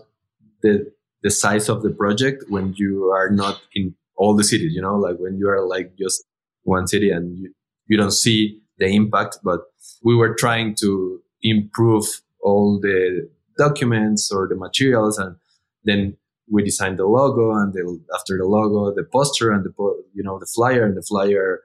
the 0.61 0.91
the 1.25 1.31
size 1.31 1.69
of 1.69 1.81
the 1.81 1.89
project 1.89 2.43
when 2.49 2.75
you 2.77 3.05
are 3.05 3.31
not 3.31 3.59
in 3.73 3.95
all 4.15 4.35
the 4.35 4.43
cities, 4.43 4.73
you 4.75 4.81
know, 4.81 4.95
like 4.95 5.17
when 5.17 5.39
you 5.39 5.49
are 5.49 5.67
like 5.67 5.95
just 5.97 6.23
one 6.65 6.85
city 6.85 7.09
and 7.09 7.35
you, 7.39 7.51
you 7.87 7.97
don't 7.97 8.13
see 8.13 8.61
the 8.77 8.85
impact, 8.85 9.39
but 9.43 9.61
we 10.03 10.15
were 10.15 10.35
trying 10.35 10.75
to 10.75 11.19
improve 11.41 12.05
all 12.41 12.79
the 12.79 13.27
documents 13.57 14.31
or 14.31 14.47
the 14.47 14.55
materials 14.55 15.17
and 15.17 15.35
then 15.83 16.15
we 16.49 16.63
designed 16.63 16.99
the 16.99 17.05
logo 17.05 17.51
and 17.51 17.73
the, 17.73 17.99
after 18.13 18.37
the 18.37 18.45
logo, 18.45 18.93
the 18.93 19.03
poster 19.03 19.51
and 19.51 19.65
the, 19.65 19.71
you 20.13 20.23
know, 20.23 20.39
the 20.39 20.45
flyer 20.45 20.85
and 20.85 20.95
the 20.95 21.01
flyer, 21.01 21.61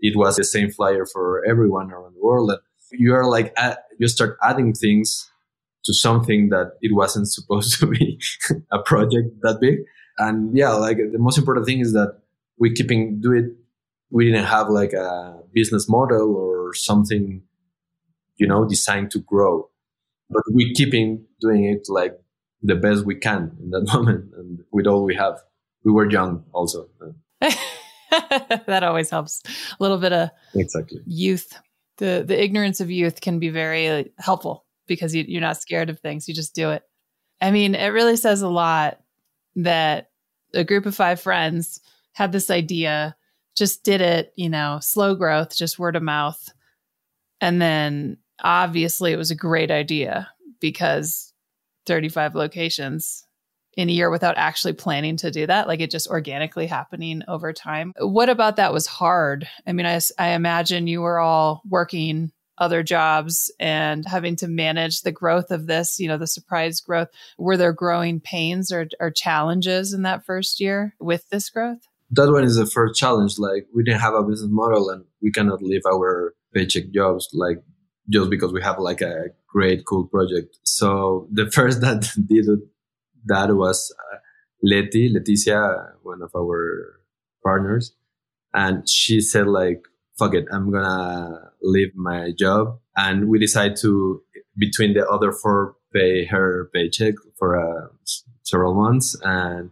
it 0.00 0.16
was 0.16 0.36
the 0.36 0.44
same 0.44 0.70
flyer 0.70 1.06
for 1.06 1.44
everyone 1.48 1.90
around 1.90 2.14
the 2.14 2.22
world. 2.22 2.50
And 2.50 2.60
you 2.92 3.14
are 3.14 3.28
like, 3.28 3.54
you 3.98 4.08
start 4.08 4.38
adding 4.42 4.72
things 4.72 5.30
to 5.84 5.92
something 5.92 6.48
that 6.50 6.72
it 6.80 6.94
wasn't 6.94 7.28
supposed 7.30 7.78
to 7.80 7.86
be 7.86 8.18
a 8.70 8.78
project 8.78 9.40
that 9.42 9.58
big. 9.60 9.80
And 10.18 10.56
yeah, 10.56 10.70
like 10.70 10.98
the 10.98 11.18
most 11.18 11.38
important 11.38 11.66
thing 11.66 11.80
is 11.80 11.92
that 11.92 12.18
we 12.58 12.72
keeping 12.72 13.20
do 13.20 13.32
it. 13.32 13.46
We 14.10 14.26
didn't 14.26 14.44
have 14.44 14.68
like 14.68 14.92
a 14.92 15.40
business 15.54 15.88
model 15.88 16.36
or 16.36 16.74
something, 16.74 17.42
you 18.36 18.46
know, 18.46 18.68
designed 18.68 19.10
to 19.12 19.20
grow, 19.20 19.70
but 20.28 20.42
we 20.52 20.74
keeping 20.74 21.24
doing 21.40 21.64
it 21.64 21.86
like 21.88 22.21
the 22.62 22.76
best 22.76 23.04
we 23.04 23.14
can 23.14 23.56
in 23.62 23.70
that 23.70 23.82
moment 23.92 24.32
and 24.36 24.60
with 24.72 24.86
all 24.86 25.04
we 25.04 25.14
have. 25.14 25.38
We 25.84 25.92
were 25.92 26.08
young 26.08 26.44
also. 26.52 26.88
that 27.40 28.84
always 28.84 29.10
helps. 29.10 29.42
A 29.46 29.82
little 29.82 29.98
bit 29.98 30.12
of 30.12 30.30
exactly 30.54 31.00
youth. 31.06 31.58
The 31.98 32.24
the 32.26 32.40
ignorance 32.40 32.80
of 32.80 32.90
youth 32.90 33.20
can 33.20 33.38
be 33.38 33.48
very 33.48 34.12
helpful 34.18 34.64
because 34.86 35.14
you, 35.14 35.24
you're 35.26 35.40
not 35.40 35.60
scared 35.60 35.90
of 35.90 35.98
things. 35.98 36.28
You 36.28 36.34
just 36.34 36.54
do 36.54 36.70
it. 36.70 36.82
I 37.40 37.50
mean, 37.50 37.74
it 37.74 37.88
really 37.88 38.16
says 38.16 38.42
a 38.42 38.48
lot 38.48 39.00
that 39.56 40.10
a 40.54 40.64
group 40.64 40.86
of 40.86 40.94
five 40.94 41.20
friends 41.20 41.80
had 42.12 42.30
this 42.32 42.50
idea, 42.50 43.16
just 43.56 43.84
did 43.84 44.00
it, 44.00 44.32
you 44.36 44.48
know, 44.48 44.78
slow 44.80 45.14
growth, 45.14 45.56
just 45.56 45.78
word 45.78 45.96
of 45.96 46.02
mouth. 46.02 46.48
And 47.40 47.60
then 47.60 48.18
obviously 48.42 49.12
it 49.12 49.16
was 49.16 49.30
a 49.30 49.36
great 49.36 49.70
idea 49.70 50.28
because 50.60 51.31
35 51.86 52.34
locations 52.34 53.26
in 53.76 53.88
a 53.88 53.92
year 53.92 54.10
without 54.10 54.36
actually 54.36 54.74
planning 54.74 55.16
to 55.16 55.30
do 55.30 55.46
that, 55.46 55.66
like 55.66 55.80
it 55.80 55.90
just 55.90 56.08
organically 56.08 56.66
happening 56.66 57.22
over 57.26 57.52
time. 57.52 57.92
What 57.98 58.28
about 58.28 58.56
that 58.56 58.72
was 58.72 58.86
hard? 58.86 59.48
I 59.66 59.72
mean, 59.72 59.86
I, 59.86 59.98
I 60.18 60.30
imagine 60.30 60.86
you 60.86 61.00
were 61.00 61.18
all 61.18 61.62
working 61.68 62.32
other 62.58 62.82
jobs 62.82 63.50
and 63.58 64.06
having 64.06 64.36
to 64.36 64.46
manage 64.46 65.00
the 65.00 65.12
growth 65.12 65.50
of 65.50 65.66
this, 65.66 65.98
you 65.98 66.06
know, 66.06 66.18
the 66.18 66.26
surprise 66.26 66.80
growth. 66.80 67.08
Were 67.38 67.56
there 67.56 67.72
growing 67.72 68.20
pains 68.20 68.70
or, 68.70 68.88
or 69.00 69.10
challenges 69.10 69.92
in 69.92 70.02
that 70.02 70.24
first 70.24 70.60
year 70.60 70.94
with 71.00 71.28
this 71.30 71.48
growth? 71.48 71.78
That 72.10 72.30
one 72.30 72.44
is 72.44 72.56
the 72.56 72.66
first 72.66 73.00
challenge. 73.00 73.38
Like 73.38 73.66
we 73.74 73.82
didn't 73.82 74.00
have 74.00 74.14
a 74.14 74.22
business 74.22 74.50
model 74.50 74.90
and 74.90 75.04
we 75.22 75.32
cannot 75.32 75.62
leave 75.62 75.82
our 75.90 76.34
paycheck 76.54 76.90
jobs 76.90 77.28
like 77.32 77.62
just 78.10 78.28
because 78.28 78.52
we 78.52 78.60
have 78.62 78.78
like 78.78 79.00
a 79.00 79.30
great, 79.52 79.84
cool 79.84 80.06
project. 80.06 80.58
So 80.64 81.28
the 81.30 81.50
first 81.54 81.80
that 81.82 82.08
did 82.26 82.46
that 83.26 83.54
was 83.54 83.94
uh, 84.12 84.16
Leti, 84.62 85.12
Leticia, 85.12 85.92
one 86.02 86.22
of 86.22 86.30
our 86.36 87.00
partners. 87.44 87.92
And 88.54 88.88
she 88.88 89.20
said 89.20 89.46
like, 89.46 89.84
fuck 90.18 90.34
it, 90.34 90.46
I'm 90.52 90.70
gonna 90.72 91.50
leave 91.62 91.94
my 91.94 92.32
job. 92.38 92.78
And 92.96 93.28
we 93.28 93.38
decided 93.38 93.76
to, 93.78 94.22
between 94.58 94.94
the 94.94 95.06
other 95.08 95.32
four, 95.32 95.76
pay 95.94 96.24
her 96.26 96.70
paycheck 96.74 97.14
for 97.38 97.58
uh, 97.58 97.88
several 98.42 98.74
months. 98.74 99.16
And 99.22 99.70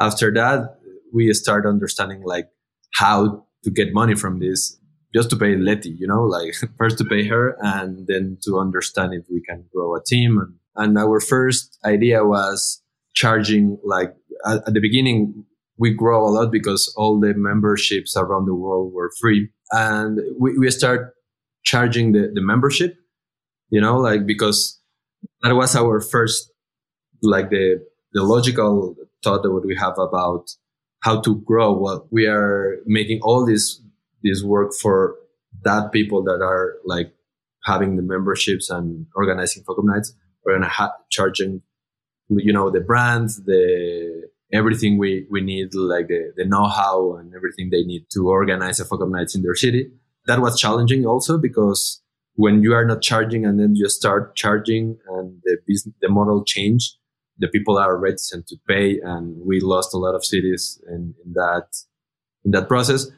after 0.00 0.32
that, 0.34 0.78
we 1.12 1.32
start 1.32 1.66
understanding 1.66 2.22
like 2.24 2.48
how 2.94 3.46
to 3.64 3.70
get 3.70 3.92
money 3.92 4.14
from 4.14 4.38
this 4.40 4.78
just 5.16 5.30
to 5.30 5.36
pay 5.36 5.56
Letty, 5.56 5.90
you 5.90 6.06
know, 6.06 6.24
like 6.24 6.54
first 6.78 6.98
to 6.98 7.04
pay 7.04 7.26
her 7.26 7.56
and 7.60 8.06
then 8.06 8.36
to 8.44 8.58
understand 8.58 9.14
if 9.14 9.24
we 9.30 9.40
can 9.40 9.64
grow 9.72 9.96
a 9.96 10.04
team. 10.04 10.38
And, 10.38 10.54
and 10.76 10.98
our 10.98 11.20
first 11.20 11.78
idea 11.84 12.24
was 12.24 12.82
charging 13.14 13.78
like 13.82 14.14
at, 14.46 14.58
at 14.68 14.74
the 14.74 14.80
beginning, 14.80 15.46
we 15.78 15.94
grow 15.94 16.26
a 16.26 16.28
lot 16.28 16.52
because 16.52 16.92
all 16.96 17.18
the 17.18 17.32
memberships 17.34 18.14
around 18.16 18.44
the 18.44 18.54
world 18.54 18.92
were 18.92 19.10
free 19.18 19.48
and 19.72 20.20
we, 20.38 20.58
we 20.58 20.70
start 20.70 21.14
charging 21.64 22.12
the, 22.12 22.30
the 22.34 22.42
membership, 22.42 22.96
you 23.70 23.80
know, 23.80 23.96
like 23.96 24.26
because 24.26 24.78
that 25.42 25.54
was 25.54 25.74
our 25.74 26.00
first, 26.00 26.50
like 27.22 27.48
the, 27.48 27.82
the 28.12 28.22
logical 28.22 28.94
thought 29.24 29.42
that 29.42 29.50
we 29.50 29.74
have 29.76 29.98
about 29.98 30.50
how 31.00 31.20
to 31.22 31.40
grow. 31.42 31.72
Well, 31.72 32.06
we 32.10 32.26
are 32.26 32.76
making 32.84 33.20
all 33.22 33.46
this, 33.46 33.80
this 34.22 34.42
work 34.42 34.72
for 34.80 35.16
that 35.64 35.92
people 35.92 36.22
that 36.24 36.42
are 36.42 36.76
like 36.84 37.12
having 37.64 37.96
the 37.96 38.02
memberships 38.02 38.70
and 38.70 39.06
organizing 39.14 39.62
Fuck 39.64 39.78
Up 39.78 39.84
Nights. 39.84 40.14
We're 40.44 40.52
going 40.52 40.62
to 40.62 40.68
ha- 40.68 40.94
charging, 41.10 41.62
you 42.28 42.52
know, 42.52 42.70
the 42.70 42.80
brands, 42.80 43.44
the, 43.44 44.28
everything 44.52 44.98
we, 44.98 45.26
we 45.30 45.40
need, 45.40 45.74
like 45.74 46.06
the, 46.06 46.32
the 46.36 46.44
know-how 46.44 47.16
and 47.16 47.34
everything 47.34 47.70
they 47.70 47.82
need 47.82 48.06
to 48.12 48.28
organize 48.28 48.78
a 48.78 48.84
Fuck 48.84 49.02
Up 49.02 49.08
Nights 49.08 49.34
in 49.34 49.42
their 49.42 49.56
city. 49.56 49.90
That 50.26 50.40
was 50.40 50.58
challenging 50.58 51.04
also 51.04 51.38
because 51.38 52.00
when 52.34 52.62
you 52.62 52.74
are 52.74 52.84
not 52.84 53.02
charging 53.02 53.44
and 53.44 53.58
then 53.58 53.74
you 53.74 53.88
start 53.88 54.36
charging 54.36 54.98
and 55.08 55.40
the 55.44 55.56
business, 55.66 55.94
the 56.00 56.08
model 56.08 56.44
change, 56.44 56.96
the 57.38 57.48
people 57.48 57.78
are 57.78 57.96
reticent 57.98 58.46
to 58.48 58.56
pay. 58.68 59.00
And 59.02 59.36
we 59.44 59.60
lost 59.60 59.94
a 59.94 59.98
lot 59.98 60.14
of 60.14 60.24
cities 60.24 60.80
in, 60.88 61.14
in 61.24 61.32
that, 61.32 61.66
in 62.44 62.52
that 62.52 62.68
process. 62.68 63.08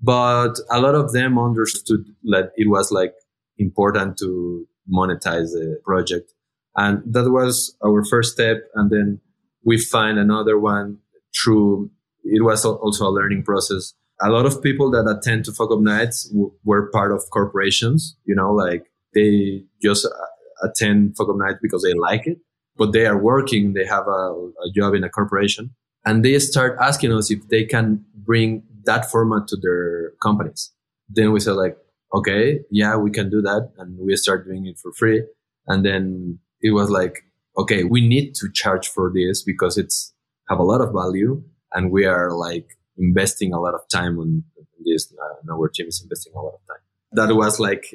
But 0.00 0.58
a 0.70 0.80
lot 0.80 0.94
of 0.94 1.12
them 1.12 1.38
understood 1.38 2.04
that 2.24 2.52
it 2.56 2.68
was 2.68 2.92
like 2.92 3.14
important 3.58 4.18
to 4.18 4.66
monetize 4.92 5.52
the 5.52 5.80
project. 5.84 6.32
And 6.76 7.02
that 7.06 7.30
was 7.30 7.74
our 7.84 8.04
first 8.04 8.32
step. 8.32 8.58
And 8.74 8.90
then 8.90 9.20
we 9.64 9.78
find 9.78 10.18
another 10.18 10.58
one 10.58 10.98
through 11.36 11.90
it 12.24 12.42
was 12.42 12.64
also 12.64 13.08
a 13.08 13.10
learning 13.10 13.42
process 13.42 13.94
a 14.22 14.30
lot 14.30 14.46
of 14.46 14.62
people 14.62 14.90
that 14.90 15.06
attend 15.06 15.44
to 15.44 15.52
fuck 15.52 15.70
up 15.70 15.80
nights 15.80 16.28
w- 16.30 16.52
were 16.64 16.90
part 16.90 17.12
of 17.12 17.22
corporations 17.30 18.16
you 18.24 18.34
know 18.34 18.52
like 18.52 18.84
they 19.14 19.62
just 19.82 20.06
uh, 20.06 20.66
attend 20.66 21.16
fuck 21.16 21.28
up 21.28 21.36
nights 21.36 21.58
because 21.60 21.82
they 21.82 21.92
like 21.94 22.26
it 22.26 22.38
but 22.76 22.92
they 22.92 23.06
are 23.06 23.18
working 23.18 23.74
they 23.74 23.84
have 23.84 24.06
a, 24.06 24.32
a 24.64 24.70
job 24.74 24.94
in 24.94 25.04
a 25.04 25.10
corporation 25.10 25.74
and 26.04 26.24
they 26.24 26.38
start 26.38 26.78
asking 26.80 27.12
us 27.12 27.30
if 27.30 27.46
they 27.48 27.64
can 27.64 28.04
bring 28.14 28.62
that 28.86 29.10
format 29.10 29.46
to 29.48 29.56
their 29.56 30.12
companies 30.22 30.72
then 31.08 31.32
we 31.32 31.40
said 31.40 31.52
like 31.52 31.76
okay 32.14 32.60
yeah 32.70 32.96
we 32.96 33.10
can 33.10 33.28
do 33.28 33.42
that 33.42 33.70
and 33.78 33.98
we 33.98 34.16
start 34.16 34.46
doing 34.46 34.66
it 34.66 34.78
for 34.78 34.92
free 34.92 35.22
and 35.66 35.84
then 35.84 36.38
it 36.62 36.70
was 36.70 36.90
like 36.90 37.26
okay, 37.58 37.84
we 37.84 38.06
need 38.06 38.34
to 38.34 38.50
charge 38.52 38.88
for 38.88 39.10
this 39.14 39.42
because 39.42 39.78
it's 39.78 40.12
have 40.48 40.58
a 40.58 40.62
lot 40.62 40.80
of 40.80 40.92
value 40.92 41.42
and 41.72 41.90
we 41.90 42.04
are 42.04 42.32
like 42.32 42.78
investing 42.98 43.52
a 43.52 43.60
lot 43.60 43.74
of 43.74 43.80
time 43.92 44.18
on 44.18 44.44
this. 44.84 45.12
Uh, 45.12 45.34
and 45.40 45.50
our 45.50 45.68
team 45.68 45.88
is 45.88 46.00
investing 46.02 46.32
a 46.36 46.40
lot 46.40 46.54
of 46.54 46.60
time. 46.68 46.82
That 47.12 47.34
was 47.34 47.58
like 47.58 47.86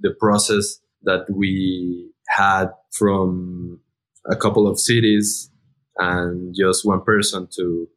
the 0.00 0.10
process 0.18 0.80
that 1.02 1.26
we 1.30 2.10
had 2.28 2.66
from 2.92 3.80
a 4.26 4.36
couple 4.36 4.66
of 4.66 4.78
cities 4.78 5.50
and 5.98 6.54
just 6.58 6.84
one 6.84 7.02
person 7.02 7.48
to 7.56 7.88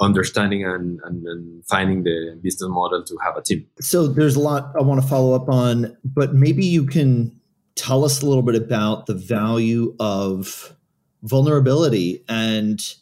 understanding 0.00 0.64
and, 0.64 0.98
and, 1.04 1.26
and, 1.26 1.64
finding 1.66 2.02
the 2.04 2.38
business 2.42 2.68
model 2.70 3.04
to 3.04 3.16
have 3.22 3.36
a 3.36 3.42
team. 3.42 3.66
So 3.80 4.06
there's 4.06 4.34
a 4.34 4.40
lot 4.40 4.72
I 4.78 4.82
want 4.82 5.00
to 5.00 5.06
follow 5.06 5.34
up 5.34 5.48
on, 5.48 5.96
but 6.04 6.34
maybe 6.34 6.64
you 6.64 6.86
can 6.86 7.38
tell 7.74 8.04
us 8.04 8.22
a 8.22 8.26
little 8.26 8.42
bit 8.42 8.54
about 8.54 9.06
the 9.06 9.14
value 9.14 9.94
of 10.00 10.74
vulnerability 11.22 12.24
and 12.28 12.94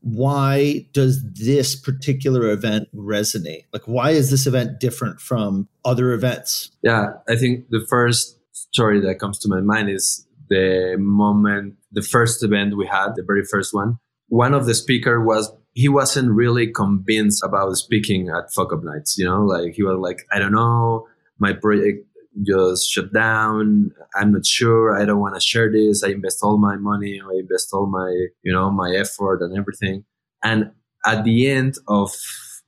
why 0.00 0.86
does 0.92 1.24
this 1.32 1.74
particular 1.74 2.50
event 2.50 2.88
resonate? 2.94 3.64
Like, 3.72 3.84
why 3.86 4.10
is 4.10 4.30
this 4.30 4.46
event 4.46 4.78
different 4.78 5.18
from 5.18 5.66
other 5.82 6.12
events? 6.12 6.70
Yeah, 6.82 7.14
I 7.26 7.36
think 7.36 7.70
the 7.70 7.84
first 7.88 8.38
story 8.52 9.00
that 9.00 9.18
comes 9.18 9.38
to 9.40 9.48
my 9.48 9.60
mind 9.60 9.88
is 9.88 10.26
the 10.50 10.96
moment, 10.98 11.76
the 11.90 12.02
first 12.02 12.44
event 12.44 12.76
we 12.76 12.86
had, 12.86 13.14
the 13.16 13.22
very 13.22 13.44
first 13.44 13.72
one. 13.72 13.98
One 14.28 14.52
of 14.52 14.66
the 14.66 14.74
speaker 14.74 15.24
was 15.24 15.50
he 15.74 15.88
wasn't 15.88 16.30
really 16.30 16.68
convinced 16.68 17.42
about 17.44 17.74
speaking 17.74 18.30
at 18.30 18.52
Fuck 18.52 18.72
Up 18.72 18.82
Nights. 18.82 19.18
You 19.18 19.26
know, 19.26 19.44
like 19.44 19.74
he 19.74 19.82
was 19.82 19.98
like, 19.98 20.26
I 20.32 20.38
don't 20.38 20.52
know, 20.52 21.06
my 21.38 21.52
project 21.52 22.06
just 22.42 22.88
shut 22.90 23.12
down. 23.12 23.92
I'm 24.14 24.32
not 24.32 24.46
sure. 24.46 24.96
I 24.96 25.04
don't 25.04 25.20
want 25.20 25.34
to 25.34 25.40
share 25.40 25.70
this. 25.70 26.02
I 26.02 26.08
invest 26.08 26.40
all 26.42 26.58
my 26.58 26.76
money. 26.76 27.20
I 27.20 27.38
invest 27.38 27.70
all 27.72 27.86
my, 27.86 28.08
you 28.42 28.52
know, 28.52 28.70
my 28.70 28.94
effort 28.94 29.42
and 29.42 29.56
everything. 29.56 30.04
And 30.42 30.70
at 31.06 31.24
the 31.24 31.48
end 31.48 31.76
of 31.88 32.10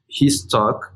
his 0.09 0.47
talk, 0.47 0.93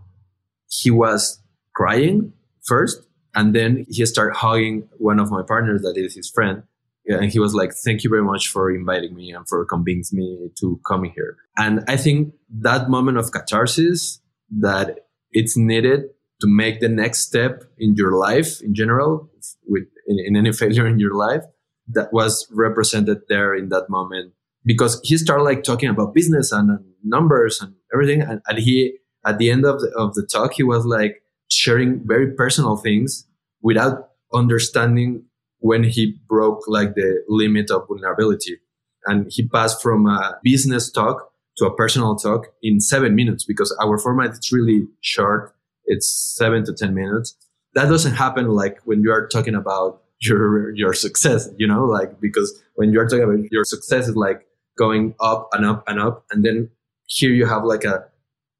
he 0.69 0.91
was 0.91 1.41
crying 1.75 2.33
first. 2.65 3.03
And 3.35 3.55
then 3.55 3.87
he 3.89 4.05
started 4.07 4.37
hugging 4.37 4.89
one 4.99 5.21
of 5.21 5.31
my 5.31 5.43
partners 5.47 5.83
that 5.83 5.97
is 5.97 6.15
his 6.15 6.29
friend. 6.29 6.65
And 7.07 7.33
he 7.33 7.39
was 7.39 7.55
like, 7.55 7.73
thank 7.73 8.05
you 8.05 8.11
very 8.11 8.23
much 8.23 8.49
for 8.49 8.71
inviting 8.71 9.15
me 9.15 9.33
and 9.33 9.49
for 9.49 9.65
convincing 9.65 10.19
me 10.19 10.51
to 10.61 10.81
come 10.87 11.05
here. 11.05 11.37
And 11.57 11.83
I 11.89 11.97
think 11.97 12.35
that 12.61 12.89
moment 12.89 13.19
of 13.19 13.33
catharsis 13.33 14.21
that 14.61 15.01
it's 15.33 15.57
needed 15.57 16.05
to 16.41 16.49
make 16.49 16.81
the 16.81 16.89
next 16.89 17.21
step 17.21 17.65
in 17.79 17.95
your 17.95 18.13
life 18.13 18.61
in 18.63 18.75
general 18.75 19.31
with 19.67 19.85
in, 20.07 20.19
in, 20.27 20.37
any 20.37 20.53
failure 20.61 20.87
in 20.87 20.99
your 20.99 21.15
life 21.15 21.43
that 21.89 22.13
was 22.13 22.47
represented 22.53 23.23
there 23.29 23.55
in 23.55 23.69
that 23.69 23.89
moment 23.89 24.33
because 24.65 25.01
he 25.03 25.17
started 25.17 25.43
like 25.43 25.63
talking 25.63 25.89
about 25.89 26.15
business 26.15 26.53
and, 26.53 26.71
and 26.71 26.85
numbers 27.03 27.61
and 27.61 27.75
everything 27.93 28.23
and, 28.23 28.41
and, 28.47 28.59
he 28.59 28.97
at 29.25 29.39
the 29.39 29.51
end 29.51 29.65
of 29.65 29.81
the, 29.81 29.91
of 29.97 30.15
the 30.15 30.27
talk 30.27 30.55
he 30.55 30.63
was 30.63 30.85
like 30.85 31.23
sharing 31.51 32.01
very 32.07 32.33
personal 32.33 32.77
things 32.77 33.27
without 33.63 34.11
understanding 34.33 35.25
when 35.61 35.85
he 35.85 36.19
broke 36.29 36.63
like 36.67 36.95
the 36.95 37.23
limit 37.29 37.71
of 37.71 37.87
vulnerability 37.89 38.59
and 39.07 39.27
he 39.31 39.47
passed 39.47 39.83
from 39.83 40.07
a 40.07 40.39
business 40.43 40.91
talk 40.91 41.31
to 41.57 41.67
a 41.67 41.75
personal 41.75 42.17
talk 42.17 42.49
in 42.63 42.81
seven 42.81 43.15
minutes 43.15 43.45
because 43.45 43.75
our 43.83 43.99
format 43.99 44.31
is 44.31 44.51
really 44.53 44.87
short 45.01 45.55
it's 45.91 46.09
seven 46.09 46.65
to 46.65 46.73
10 46.73 46.95
minutes. 46.95 47.37
That 47.75 47.89
doesn't 47.89 48.15
happen 48.15 48.49
like 48.49 48.79
when 48.85 49.03
you 49.03 49.11
are 49.11 49.27
talking 49.27 49.57
about 49.57 50.03
your, 50.21 50.75
your 50.77 50.95
success, 50.95 51.49
you 51.57 51.67
know, 51.67 51.85
like, 51.85 52.21
because 52.21 52.63
when 52.77 52.93
you're 52.93 53.09
talking 53.09 53.25
about 53.25 53.51
your 53.51 53.65
success 53.65 54.09
is 54.09 54.17
like 54.17 54.47
going 54.79 55.15
up 55.21 55.49
and 55.53 55.67
up 55.67 55.83
and 55.89 56.01
up. 56.01 56.25
And 56.31 56.45
then 56.45 56.71
here 57.07 57.33
you 57.33 57.47
have 57.47 57.65
like 57.65 57.83
a 57.85 58.05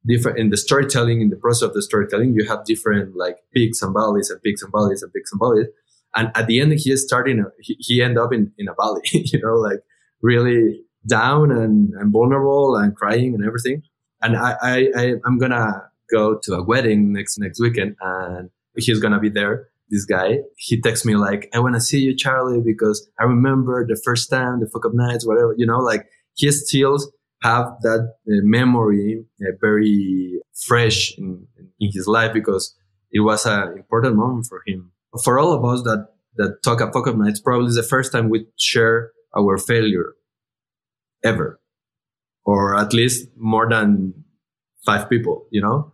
different 0.05 0.39
in 0.39 0.49
the 0.49 0.57
storytelling, 0.57 1.21
in 1.21 1.29
the 1.29 1.37
process 1.37 1.69
of 1.69 1.73
the 1.73 1.81
storytelling, 1.81 2.33
you 2.33 2.45
have 2.47 2.65
different 2.65 3.15
like 3.15 3.37
peaks 3.53 3.81
and 3.81 3.93
valleys 3.93 4.29
and 4.29 4.41
peaks 4.41 4.61
and 4.61 4.71
valleys 4.71 5.01
and 5.01 5.13
peaks 5.13 5.31
and 5.31 5.39
valleys. 5.39 5.67
And 6.15 6.31
at 6.35 6.47
the 6.47 6.59
end, 6.59 6.73
he 6.73 6.91
is 6.91 7.03
starting, 7.03 7.43
he, 7.59 7.75
he 7.79 8.01
end 8.01 8.17
up 8.17 8.33
in, 8.33 8.51
in 8.57 8.67
a 8.67 8.73
valley, 8.73 9.01
you 9.11 9.41
know, 9.41 9.55
like 9.55 9.79
really 10.21 10.81
down 11.07 11.51
and, 11.51 11.93
and 11.93 12.11
vulnerable 12.11 12.75
and 12.75 12.95
crying 12.95 13.33
and 13.33 13.45
everything. 13.45 13.83
And 14.21 14.37
I, 14.37 14.55
I, 14.61 14.87
I 14.95 15.13
I'm 15.25 15.39
gonna 15.39 15.89
go 16.11 16.37
to 16.43 16.53
a 16.53 16.63
wedding 16.63 17.13
next 17.13 17.39
next 17.39 17.59
weekend 17.59 17.95
and 18.01 18.49
he's 18.75 18.99
gonna 18.99 19.19
be 19.19 19.29
there 19.29 19.69
this 19.89 20.05
guy 20.05 20.39
he 20.55 20.79
texts 20.79 21.05
me 21.05 21.15
like 21.15 21.49
i 21.53 21.59
want 21.59 21.75
to 21.75 21.81
see 21.81 21.99
you 21.99 22.15
charlie 22.15 22.61
because 22.61 23.09
i 23.19 23.23
remember 23.23 23.85
the 23.85 23.99
first 24.03 24.29
time 24.29 24.59
the 24.59 24.67
fuck 24.67 24.85
up 24.85 24.93
nights 24.93 25.27
whatever 25.27 25.53
you 25.57 25.65
know 25.65 25.79
like 25.79 26.05
he 26.33 26.49
still 26.51 26.97
have 27.43 27.65
that 27.81 27.99
uh, 27.99 28.41
memory 28.43 29.23
uh, 29.41 29.51
very 29.59 30.39
fresh 30.65 31.17
in, 31.17 31.45
in 31.79 31.91
his 31.91 32.07
life 32.07 32.31
because 32.33 32.75
it 33.11 33.19
was 33.19 33.45
an 33.45 33.77
important 33.77 34.15
moment 34.15 34.45
for 34.47 34.61
him 34.65 34.91
for 35.23 35.39
all 35.39 35.53
of 35.53 35.63
us 35.65 35.83
that 35.83 36.07
that 36.37 36.57
talk 36.63 36.81
at 36.81 36.93
fuck 36.93 37.07
up 37.07 37.15
nights 37.15 37.39
probably 37.39 37.73
the 37.73 37.83
first 37.83 38.11
time 38.11 38.29
we 38.29 38.45
share 38.57 39.11
our 39.37 39.57
failure 39.57 40.13
ever 41.23 41.59
or 42.45 42.77
at 42.77 42.93
least 42.93 43.27
more 43.35 43.69
than 43.69 44.13
five 44.85 45.09
people 45.09 45.45
you 45.51 45.61
know 45.61 45.93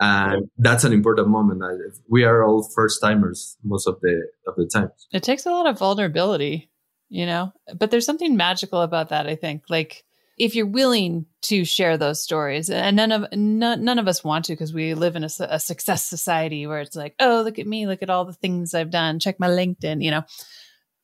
and 0.00 0.50
that's 0.58 0.84
an 0.84 0.92
important 0.92 1.28
moment. 1.28 1.62
We 2.08 2.24
are 2.24 2.42
all 2.42 2.68
first 2.74 3.00
timers 3.00 3.56
most 3.62 3.86
of 3.86 4.00
the 4.00 4.28
of 4.46 4.56
the 4.56 4.66
time. 4.66 4.90
It 5.12 5.22
takes 5.22 5.46
a 5.46 5.50
lot 5.50 5.66
of 5.66 5.78
vulnerability, 5.78 6.70
you 7.08 7.26
know, 7.26 7.52
but 7.78 7.90
there's 7.90 8.06
something 8.06 8.36
magical 8.36 8.82
about 8.82 9.10
that. 9.10 9.26
I 9.26 9.36
think, 9.36 9.62
like 9.68 10.04
if 10.36 10.54
you're 10.54 10.66
willing 10.66 11.26
to 11.42 11.64
share 11.64 11.96
those 11.96 12.20
stories, 12.20 12.70
and 12.70 12.96
none 12.96 13.12
of 13.12 13.26
none, 13.32 13.84
none 13.84 13.98
of 13.98 14.08
us 14.08 14.24
want 14.24 14.46
to 14.46 14.52
because 14.52 14.74
we 14.74 14.94
live 14.94 15.16
in 15.16 15.24
a, 15.24 15.30
a 15.40 15.60
success 15.60 16.08
society 16.08 16.66
where 16.66 16.80
it's 16.80 16.96
like, 16.96 17.14
oh, 17.20 17.42
look 17.44 17.58
at 17.58 17.66
me, 17.66 17.86
look 17.86 18.02
at 18.02 18.10
all 18.10 18.24
the 18.24 18.32
things 18.32 18.74
I've 18.74 18.90
done, 18.90 19.20
check 19.20 19.38
my 19.38 19.48
LinkedIn, 19.48 20.02
you 20.02 20.10
know. 20.10 20.22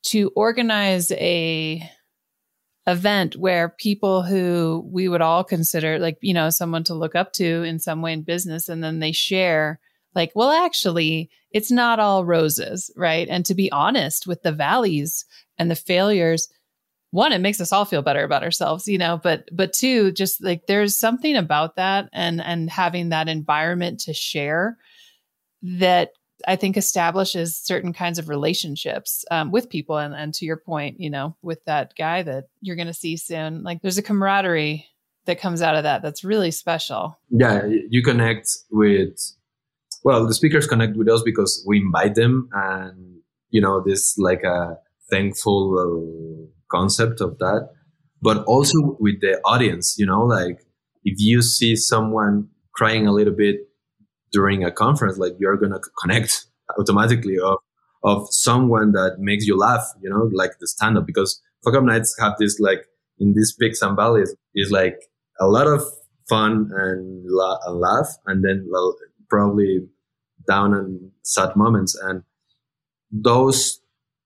To 0.04 0.32
organize 0.34 1.12
a 1.12 1.88
event 2.86 3.36
where 3.36 3.68
people 3.68 4.22
who 4.22 4.88
we 4.90 5.08
would 5.08 5.20
all 5.20 5.44
consider 5.44 5.98
like, 5.98 6.16
you 6.22 6.32
know, 6.32 6.48
someone 6.50 6.82
to 6.84 6.94
look 6.94 7.14
up 7.14 7.32
to 7.34 7.62
in 7.62 7.78
some 7.78 8.02
way 8.02 8.12
in 8.12 8.22
business, 8.22 8.68
and 8.68 8.82
then 8.82 8.98
they 8.98 9.12
share, 9.12 9.78
like, 10.14 10.32
well, 10.34 10.50
actually, 10.50 11.30
it's 11.52 11.70
not 11.70 12.00
all 12.00 12.24
roses, 12.24 12.90
right? 12.96 13.28
And 13.28 13.44
to 13.46 13.54
be 13.54 13.70
honest 13.70 14.26
with 14.26 14.42
the 14.42 14.52
valleys 14.52 15.24
and 15.58 15.70
the 15.70 15.76
failures, 15.76 16.48
one, 17.10 17.32
it 17.32 17.40
makes 17.40 17.60
us 17.60 17.72
all 17.72 17.84
feel 17.84 18.02
better 18.02 18.22
about 18.22 18.42
ourselves, 18.42 18.86
you 18.86 18.98
know, 18.98 19.20
but, 19.22 19.48
but 19.52 19.72
two, 19.72 20.12
just 20.12 20.42
like 20.42 20.66
there's 20.66 20.96
something 20.96 21.36
about 21.36 21.76
that 21.76 22.08
and, 22.12 22.40
and 22.40 22.70
having 22.70 23.08
that 23.08 23.28
environment 23.28 24.00
to 24.00 24.14
share 24.14 24.78
that 25.62 26.10
I 26.46 26.56
think 26.56 26.76
establishes 26.76 27.58
certain 27.58 27.92
kinds 27.92 28.18
of 28.18 28.28
relationships 28.28 29.24
um, 29.30 29.50
with 29.50 29.68
people. 29.68 29.98
And, 29.98 30.14
and 30.14 30.32
to 30.34 30.44
your 30.44 30.56
point, 30.56 31.00
you 31.00 31.10
know, 31.10 31.36
with 31.42 31.64
that 31.66 31.94
guy 31.98 32.22
that 32.22 32.44
you're 32.60 32.76
going 32.76 32.86
to 32.86 32.94
see 32.94 33.16
soon, 33.16 33.62
like 33.62 33.82
there's 33.82 33.98
a 33.98 34.02
camaraderie 34.02 34.86
that 35.26 35.40
comes 35.40 35.60
out 35.60 35.76
of 35.76 35.82
that 35.82 36.02
that's 36.02 36.24
really 36.24 36.50
special. 36.50 37.18
Yeah, 37.28 37.66
you 37.66 38.02
connect 38.02 38.48
with, 38.70 39.18
well, 40.02 40.26
the 40.26 40.32
speakers 40.32 40.66
connect 40.66 40.96
with 40.96 41.08
us 41.08 41.22
because 41.22 41.62
we 41.66 41.78
invite 41.78 42.14
them, 42.14 42.48
and 42.52 43.18
you 43.50 43.60
know, 43.60 43.82
this 43.84 44.16
like 44.16 44.42
a 44.44 44.78
thankful 45.10 45.70
concept 46.70 47.20
of 47.20 47.38
that, 47.38 47.70
but 48.22 48.44
also 48.44 48.96
with 49.00 49.20
the 49.20 49.40
audience. 49.44 49.96
You 49.98 50.06
know, 50.06 50.24
like 50.24 50.61
if 51.04 51.14
you 51.18 51.42
see 51.42 51.76
someone 51.76 52.48
crying 52.74 53.06
a 53.06 53.12
little 53.12 53.35
bit 53.35 53.56
during 54.33 54.64
a 54.64 54.70
conference, 54.70 55.18
like 55.18 55.35
you're 55.38 55.56
gonna 55.56 55.80
connect 56.02 56.46
automatically 56.78 57.38
of 57.38 57.59
of 58.02 58.26
someone 58.30 58.92
that 58.92 59.16
makes 59.18 59.46
you 59.46 59.56
laugh, 59.59 59.87
you 60.02 60.09
know, 60.09 60.30
like 60.33 60.52
the 60.61 60.66
stand 60.66 60.96
up 60.96 61.06
because 61.06 61.40
fuck 61.64 61.74
up 61.74 61.85
nights 61.85 62.16
have 62.18 62.35
this 62.38 62.59
like 62.59 62.87
in 63.18 63.35
these 63.35 63.54
peaks 63.59 63.83
and 63.83 63.96
valleys 63.96 64.35
is 64.54 64.70
like 64.70 64.96
a 65.38 65.46
lot 65.46 65.66
of 65.66 65.83
fun 66.28 66.70
and, 66.74 67.24
la- 67.26 67.59
and 67.66 67.78
laugh 67.78 68.09
and 68.26 68.44
then 68.44 68.66
probably 69.28 69.80
down 70.48 70.72
and 70.72 71.11
sad 71.22 71.54
moments 71.56 71.94
and 72.02 72.22
those 73.11 73.80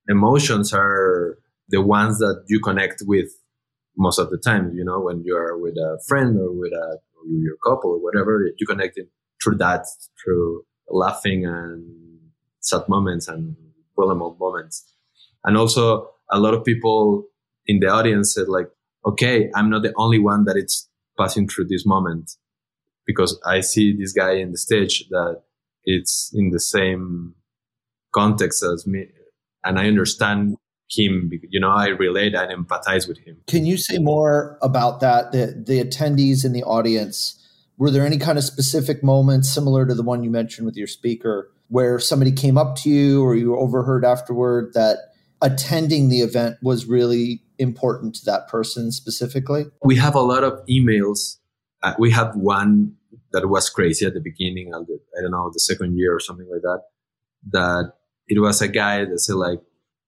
emotions 0.08 0.72
are 0.72 1.38
the 1.68 1.80
ones 1.80 2.18
that 2.18 2.44
you 2.48 2.60
connect 2.60 3.02
with 3.06 3.28
most 3.96 4.18
of 4.18 4.30
the 4.30 4.38
time 4.38 4.72
you 4.74 4.84
know 4.84 5.00
when 5.00 5.22
you 5.24 5.36
are 5.36 5.58
with 5.58 5.76
a 5.76 5.98
friend 6.08 6.38
or 6.38 6.52
with 6.52 6.72
a 6.72 6.98
or 7.16 7.26
your 7.28 7.56
couple 7.64 7.90
or 7.90 8.02
whatever 8.02 8.44
you 8.58 8.66
connect 8.66 8.98
it 8.98 9.08
through 9.44 9.56
that, 9.56 9.86
through 10.22 10.64
laughing 10.88 11.44
and 11.44 11.84
sad 12.60 12.82
moments 12.88 13.28
and 13.28 13.56
vulnerable 13.96 14.36
moments. 14.40 14.94
And 15.44 15.56
also 15.56 16.10
a 16.30 16.38
lot 16.38 16.54
of 16.54 16.64
people 16.64 17.24
in 17.66 17.80
the 17.80 17.88
audience 17.88 18.34
said 18.34 18.48
like, 18.48 18.68
okay, 19.06 19.50
I'm 19.54 19.70
not 19.70 19.82
the 19.82 19.92
only 19.96 20.18
one 20.18 20.44
that 20.44 20.56
it's 20.56 20.88
passing 21.18 21.46
through 21.46 21.66
this 21.68 21.84
moment 21.86 22.32
because 23.06 23.38
I 23.46 23.60
see 23.60 23.94
this 23.96 24.12
guy 24.12 24.34
in 24.34 24.52
the 24.52 24.58
stage 24.58 25.06
that 25.10 25.42
it's 25.84 26.30
in 26.34 26.50
the 26.50 26.60
same 26.60 27.34
context 28.14 28.62
as 28.62 28.86
me 28.86 29.08
and 29.64 29.78
I 29.78 29.86
understand 29.86 30.56
him 30.90 31.30
you 31.48 31.58
know 31.58 31.70
i 31.70 31.88
relate 31.88 32.34
and 32.34 32.66
empathize 32.66 33.08
with 33.08 33.18
him 33.18 33.36
can 33.46 33.64
you 33.64 33.76
say 33.76 33.98
more 33.98 34.58
about 34.62 35.00
that 35.00 35.32
the 35.32 35.62
the 35.66 35.82
attendees 35.82 36.44
in 36.44 36.52
the 36.52 36.62
audience 36.62 37.40
were 37.78 37.90
there 37.90 38.06
any 38.06 38.18
kind 38.18 38.38
of 38.38 38.44
specific 38.44 39.02
moments 39.02 39.52
similar 39.52 39.86
to 39.86 39.94
the 39.94 40.02
one 40.02 40.22
you 40.22 40.30
mentioned 40.30 40.66
with 40.66 40.76
your 40.76 40.86
speaker 40.86 41.50
where 41.68 41.98
somebody 41.98 42.30
came 42.30 42.58
up 42.58 42.76
to 42.76 42.90
you 42.90 43.22
or 43.24 43.34
you 43.34 43.56
overheard 43.56 44.04
afterward 44.04 44.72
that 44.74 44.98
attending 45.42 46.08
the 46.08 46.20
event 46.20 46.56
was 46.62 46.86
really 46.86 47.42
important 47.58 48.14
to 48.16 48.24
that 48.24 48.48
person 48.48 48.90
specifically? 48.90 49.66
We 49.82 49.96
have 49.96 50.14
a 50.14 50.20
lot 50.20 50.44
of 50.44 50.64
emails. 50.66 51.36
Uh, 51.82 51.94
we 51.98 52.10
have 52.12 52.34
one 52.34 52.94
that 53.32 53.48
was 53.48 53.68
crazy 53.68 54.06
at 54.06 54.14
the 54.14 54.20
beginning 54.20 54.72
of 54.72 54.86
the, 54.86 54.98
I 55.18 55.22
don't 55.22 55.32
know, 55.32 55.50
the 55.52 55.60
second 55.60 55.98
year 55.98 56.14
or 56.14 56.20
something 56.20 56.48
like 56.50 56.62
that, 56.62 56.82
that 57.50 57.92
it 58.26 58.40
was 58.40 58.62
a 58.62 58.68
guy 58.68 59.04
that 59.04 59.18
said 59.18 59.36
like, 59.36 59.60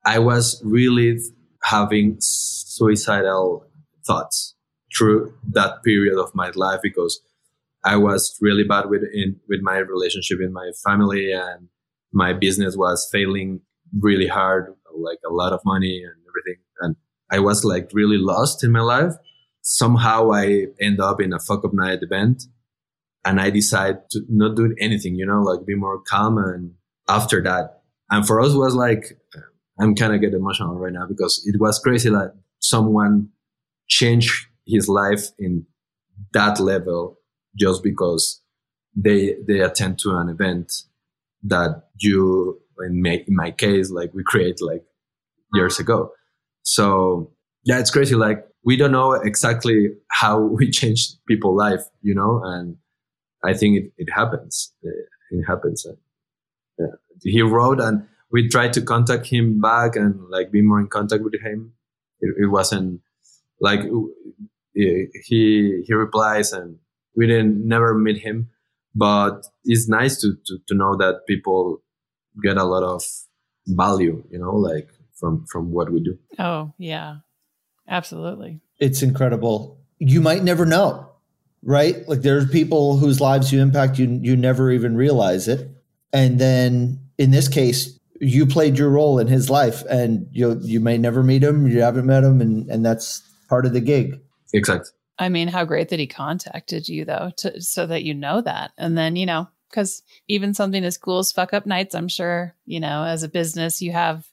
I 0.06 0.20
was 0.20 0.62
really 0.64 1.18
having 1.64 2.16
suicidal 2.20 3.66
thoughts 4.06 4.54
through 4.96 5.34
that 5.50 5.82
period 5.82 6.16
of 6.16 6.30
my 6.32 6.50
life 6.54 6.80
because 6.82 7.20
I 7.84 7.96
was 7.96 8.38
really 8.40 8.62
bad 8.64 8.88
with 8.88 9.02
in 9.12 9.40
with 9.48 9.60
my 9.62 9.78
relationship 9.78 10.38
in 10.40 10.52
my 10.52 10.70
family 10.84 11.32
and 11.32 11.68
my 12.12 12.32
business 12.32 12.76
was 12.76 13.08
failing 13.12 13.60
really 14.00 14.28
hard, 14.28 14.72
like 14.96 15.18
a 15.28 15.32
lot 15.32 15.52
of 15.52 15.60
money 15.64 16.02
and 16.04 16.14
everything. 16.28 16.62
And 16.80 16.96
I 17.30 17.40
was 17.40 17.64
like 17.64 17.90
really 17.92 18.16
lost 18.16 18.62
in 18.62 18.72
my 18.72 18.80
life. 18.80 19.14
Somehow 19.62 20.32
I 20.32 20.66
end 20.80 21.00
up 21.00 21.20
in 21.20 21.32
a 21.32 21.40
fuck 21.40 21.64
up 21.64 21.74
night 21.74 21.98
event 22.02 22.44
and 23.24 23.40
I 23.40 23.50
decide 23.50 24.08
to 24.10 24.20
not 24.28 24.56
do 24.56 24.74
anything, 24.80 25.16
you 25.16 25.26
know, 25.26 25.42
like 25.42 25.66
be 25.66 25.74
more 25.74 26.00
calm. 26.00 26.38
And 26.38 26.74
after 27.08 27.42
that, 27.42 27.82
and 28.10 28.26
for 28.26 28.40
us 28.40 28.54
was 28.54 28.74
like, 28.74 29.18
I'm 29.78 29.94
kind 29.94 30.14
of 30.14 30.20
get 30.20 30.34
emotional 30.34 30.76
right 30.76 30.92
now 30.92 31.06
because 31.06 31.42
it 31.46 31.60
was 31.60 31.78
crazy 31.78 32.10
that 32.10 32.34
someone 32.60 33.28
changed 33.88 34.46
his 34.66 34.88
life 34.88 35.28
in 35.38 35.66
that 36.32 36.58
level 36.58 37.18
just 37.58 37.82
because 37.82 38.42
they 38.94 39.36
they 39.46 39.60
attend 39.60 39.98
to 40.00 40.16
an 40.16 40.28
event 40.28 40.72
that 41.42 41.88
you 41.98 42.60
in 42.80 43.02
my, 43.02 43.24
in 43.26 43.36
my 43.36 43.50
case 43.50 43.90
like 43.90 44.12
we 44.14 44.22
create 44.24 44.60
like 44.60 44.84
years 45.52 45.78
ago. 45.78 46.12
So 46.62 47.32
yeah 47.66 47.78
it's 47.78 47.90
crazy 47.90 48.14
like 48.14 48.46
we 48.64 48.76
don't 48.76 48.92
know 48.92 49.12
exactly 49.12 49.90
how 50.10 50.40
we 50.58 50.70
change 50.70 51.10
people's 51.28 51.58
life 51.58 51.82
you 52.00 52.14
know 52.14 52.40
and 52.42 52.76
i 53.44 53.52
think 53.52 53.76
it, 53.76 53.92
it 53.98 54.08
happens. 54.10 54.72
It 55.30 55.44
happens. 55.46 55.84
Yeah. 56.78 56.86
he 57.22 57.42
wrote 57.42 57.80
and 57.80 58.06
we 58.30 58.48
tried 58.48 58.72
to 58.74 58.82
contact 58.82 59.26
him 59.26 59.60
back 59.60 59.96
and 59.96 60.20
like 60.28 60.50
be 60.50 60.62
more 60.62 60.80
in 60.80 60.88
contact 60.88 61.22
with 61.22 61.34
him. 61.40 61.72
It, 62.20 62.34
it 62.44 62.46
wasn't 62.46 63.00
like 63.60 63.80
he 64.74 65.82
he 65.86 65.94
replies 65.94 66.52
and 66.52 66.78
we 67.14 67.26
didn't 67.26 67.66
never 67.66 67.94
meet 67.94 68.18
him. 68.18 68.50
But 68.94 69.46
it's 69.64 69.88
nice 69.88 70.20
to, 70.20 70.36
to 70.46 70.58
to 70.68 70.74
know 70.74 70.96
that 70.96 71.26
people 71.26 71.82
get 72.42 72.56
a 72.56 72.64
lot 72.64 72.82
of 72.82 73.02
value 73.66 74.22
you 74.30 74.38
know 74.38 74.54
like 74.54 74.88
from 75.14 75.46
from 75.46 75.70
what 75.70 75.90
we 75.90 76.00
do. 76.02 76.18
Oh 76.38 76.72
yeah. 76.78 77.18
Absolutely. 77.88 78.60
It's 78.80 79.02
incredible. 79.02 79.78
You 79.98 80.20
might 80.20 80.42
never 80.42 80.66
know 80.66 81.10
right? 81.62 82.08
Like 82.08 82.22
there's 82.22 82.48
people 82.48 82.96
whose 82.96 83.20
lives 83.20 83.52
you 83.52 83.60
impact 83.60 83.98
you 83.98 84.06
you 84.22 84.36
never 84.36 84.70
even 84.70 84.96
realize 84.96 85.48
it. 85.48 85.68
And 86.12 86.38
then 86.38 87.00
in 87.18 87.32
this 87.32 87.48
case 87.48 87.95
you 88.20 88.46
played 88.46 88.78
your 88.78 88.90
role 88.90 89.18
in 89.18 89.26
his 89.26 89.50
life 89.50 89.82
and 89.90 90.26
you 90.32 90.58
you 90.62 90.80
may 90.80 90.98
never 90.98 91.22
meet 91.22 91.42
him 91.42 91.66
you 91.66 91.80
haven't 91.80 92.06
met 92.06 92.24
him 92.24 92.40
and 92.40 92.68
and 92.70 92.84
that's 92.84 93.22
part 93.48 93.66
of 93.66 93.72
the 93.72 93.80
gig 93.80 94.20
exactly 94.52 94.90
I 95.18 95.28
mean, 95.28 95.48
how 95.48 95.64
great 95.64 95.88
that 95.88 95.98
he 95.98 96.06
contacted 96.06 96.88
you 96.88 97.04
though, 97.04 97.30
to 97.38 97.60
so 97.60 97.86
that 97.86 98.04
you 98.04 98.14
know 98.14 98.40
that. 98.42 98.72
And 98.76 98.96
then, 98.96 99.16
you 99.16 99.26
know, 99.26 99.48
because 99.70 100.02
even 100.28 100.54
something 100.54 100.84
as 100.84 100.98
cool 100.98 101.18
as 101.18 101.32
fuck 101.32 101.52
up 101.52 101.66
nights, 101.66 101.94
I'm 101.94 102.08
sure, 102.08 102.54
you 102.66 102.80
know, 102.80 103.04
as 103.04 103.22
a 103.22 103.28
business, 103.28 103.82
you 103.82 103.92
have 103.92 104.26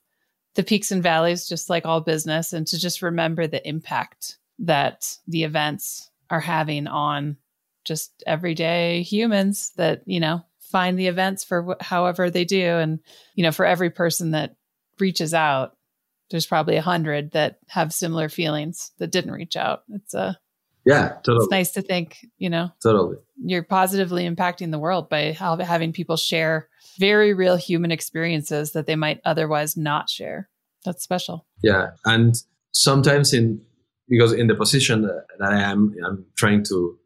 the 0.55 0.63
peaks 0.63 0.91
and 0.91 1.01
valleys, 1.01 1.47
just 1.47 1.69
like 1.69 1.85
all 1.85 2.01
business, 2.01 2.53
and 2.53 2.67
to 2.67 2.79
just 2.79 3.01
remember 3.01 3.47
the 3.47 3.67
impact 3.67 4.37
that 4.59 5.17
the 5.27 5.43
events 5.43 6.09
are 6.29 6.39
having 6.39 6.87
on 6.87 7.37
just 7.85 8.23
everyday 8.27 9.01
humans 9.01 9.71
that, 9.77 10.03
you 10.05 10.19
know, 10.19 10.45
find 10.73 10.99
the 10.99 11.07
events 11.07 11.45
for 11.45 11.63
wh- 11.63 11.83
however 11.83 12.29
they 12.29 12.43
do. 12.43 12.65
And, 12.65 12.99
you 13.35 13.43
know, 13.43 13.51
for 13.53 13.65
every 13.65 13.91
person 13.91 14.31
that 14.31 14.55
reaches 14.99 15.33
out, 15.33 15.77
there's 16.31 16.47
probably 16.47 16.77
a 16.77 16.81
hundred 16.81 17.31
that 17.31 17.59
have 17.67 17.93
similar 17.93 18.27
feelings 18.27 18.91
that 18.97 19.11
didn't 19.11 19.31
reach 19.31 19.55
out. 19.55 19.83
It's 19.93 20.15
a, 20.15 20.39
yeah, 20.83 21.17
totally. 21.23 21.43
It's 21.43 21.51
nice 21.51 21.71
to 21.73 21.81
think, 21.81 22.25
you 22.37 22.49
know, 22.49 22.71
totally. 22.81 23.17
You're 23.37 23.63
positively 23.63 24.27
impacting 24.27 24.71
the 24.71 24.79
world 24.79 25.09
by 25.09 25.31
having 25.31 25.93
people 25.93 26.17
share 26.17 26.67
very 26.97 27.33
real 27.33 27.55
human 27.55 27.91
experiences 27.91 28.71
that 28.71 28.87
they 28.87 28.95
might 28.95 29.21
otherwise 29.23 29.77
not 29.77 30.09
share. 30.09 30.49
That's 30.83 31.03
special. 31.03 31.45
Yeah, 31.63 31.91
and 32.03 32.35
sometimes 32.71 33.31
in 33.31 33.61
because 34.09 34.33
in 34.33 34.47
the 34.47 34.55
position 34.55 35.03
that 35.03 35.25
I 35.41 35.61
am, 35.61 35.95
I'm 36.05 36.25
trying 36.35 36.63
to, 36.65 36.97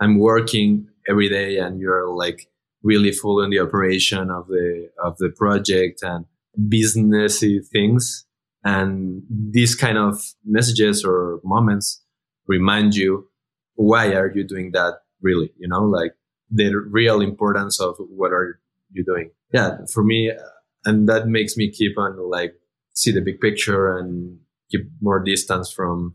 I'm 0.00 0.18
working 0.18 0.88
every 1.08 1.28
day, 1.28 1.58
and 1.58 1.78
you're 1.78 2.08
like 2.08 2.48
really 2.82 3.12
full 3.12 3.42
in 3.42 3.50
the 3.50 3.58
operation 3.58 4.30
of 4.30 4.48
the 4.48 4.90
of 5.02 5.16
the 5.18 5.30
project 5.30 6.02
and 6.02 6.26
businessy 6.68 7.66
things, 7.66 8.26
and 8.64 9.22
these 9.30 9.74
kind 9.74 9.98
of 9.98 10.22
messages 10.44 11.04
or 11.04 11.40
moments 11.44 12.02
remind 12.46 12.94
you 12.94 13.28
why 13.74 14.12
are 14.12 14.30
you 14.34 14.46
doing 14.46 14.72
that 14.72 15.00
really? 15.22 15.52
You 15.58 15.68
know 15.68 15.82
like 15.82 16.12
the 16.50 16.74
real 16.74 17.20
importance 17.20 17.80
of 17.80 17.96
what 17.98 18.32
are 18.32 18.60
you 18.92 19.04
doing? 19.04 19.30
Yeah 19.52 19.78
for 19.92 20.04
me 20.04 20.32
and 20.84 21.08
that 21.08 21.26
makes 21.26 21.56
me 21.56 21.70
keep 21.70 21.98
on 21.98 22.16
like 22.30 22.54
see 22.94 23.12
the 23.12 23.20
big 23.20 23.40
picture 23.40 23.96
and 23.96 24.38
keep 24.70 24.82
more 25.00 25.22
distance 25.22 25.70
from 25.70 26.14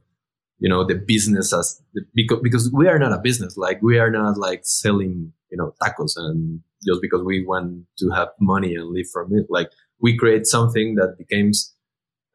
you 0.60 0.70
know 0.70 0.86
the 0.86 0.96
business 0.96 1.54
as 1.54 1.82
the, 1.94 2.02
because 2.14 2.40
because 2.42 2.72
we 2.72 2.88
are 2.88 3.00
not 3.00 3.12
a 3.12 3.20
business. 3.20 3.58
Like 3.58 3.82
we 3.82 4.00
are 4.00 4.12
not 4.12 4.38
like 4.38 4.62
selling 4.64 5.34
you 5.56 5.60
know 5.62 5.74
tacos 5.82 6.18
and 6.18 6.60
just 6.86 7.02
because 7.02 7.24
we 7.24 7.46
want 7.46 7.86
to 7.98 8.10
have 8.10 8.30
money 8.40 8.76
and 8.76 8.90
live 8.90 9.10
from 9.14 9.34
it 9.34 9.46
like 9.50 9.70
we 10.02 10.18
create 10.18 10.46
something 10.46 10.96
that 10.96 11.16
becomes 11.18 11.74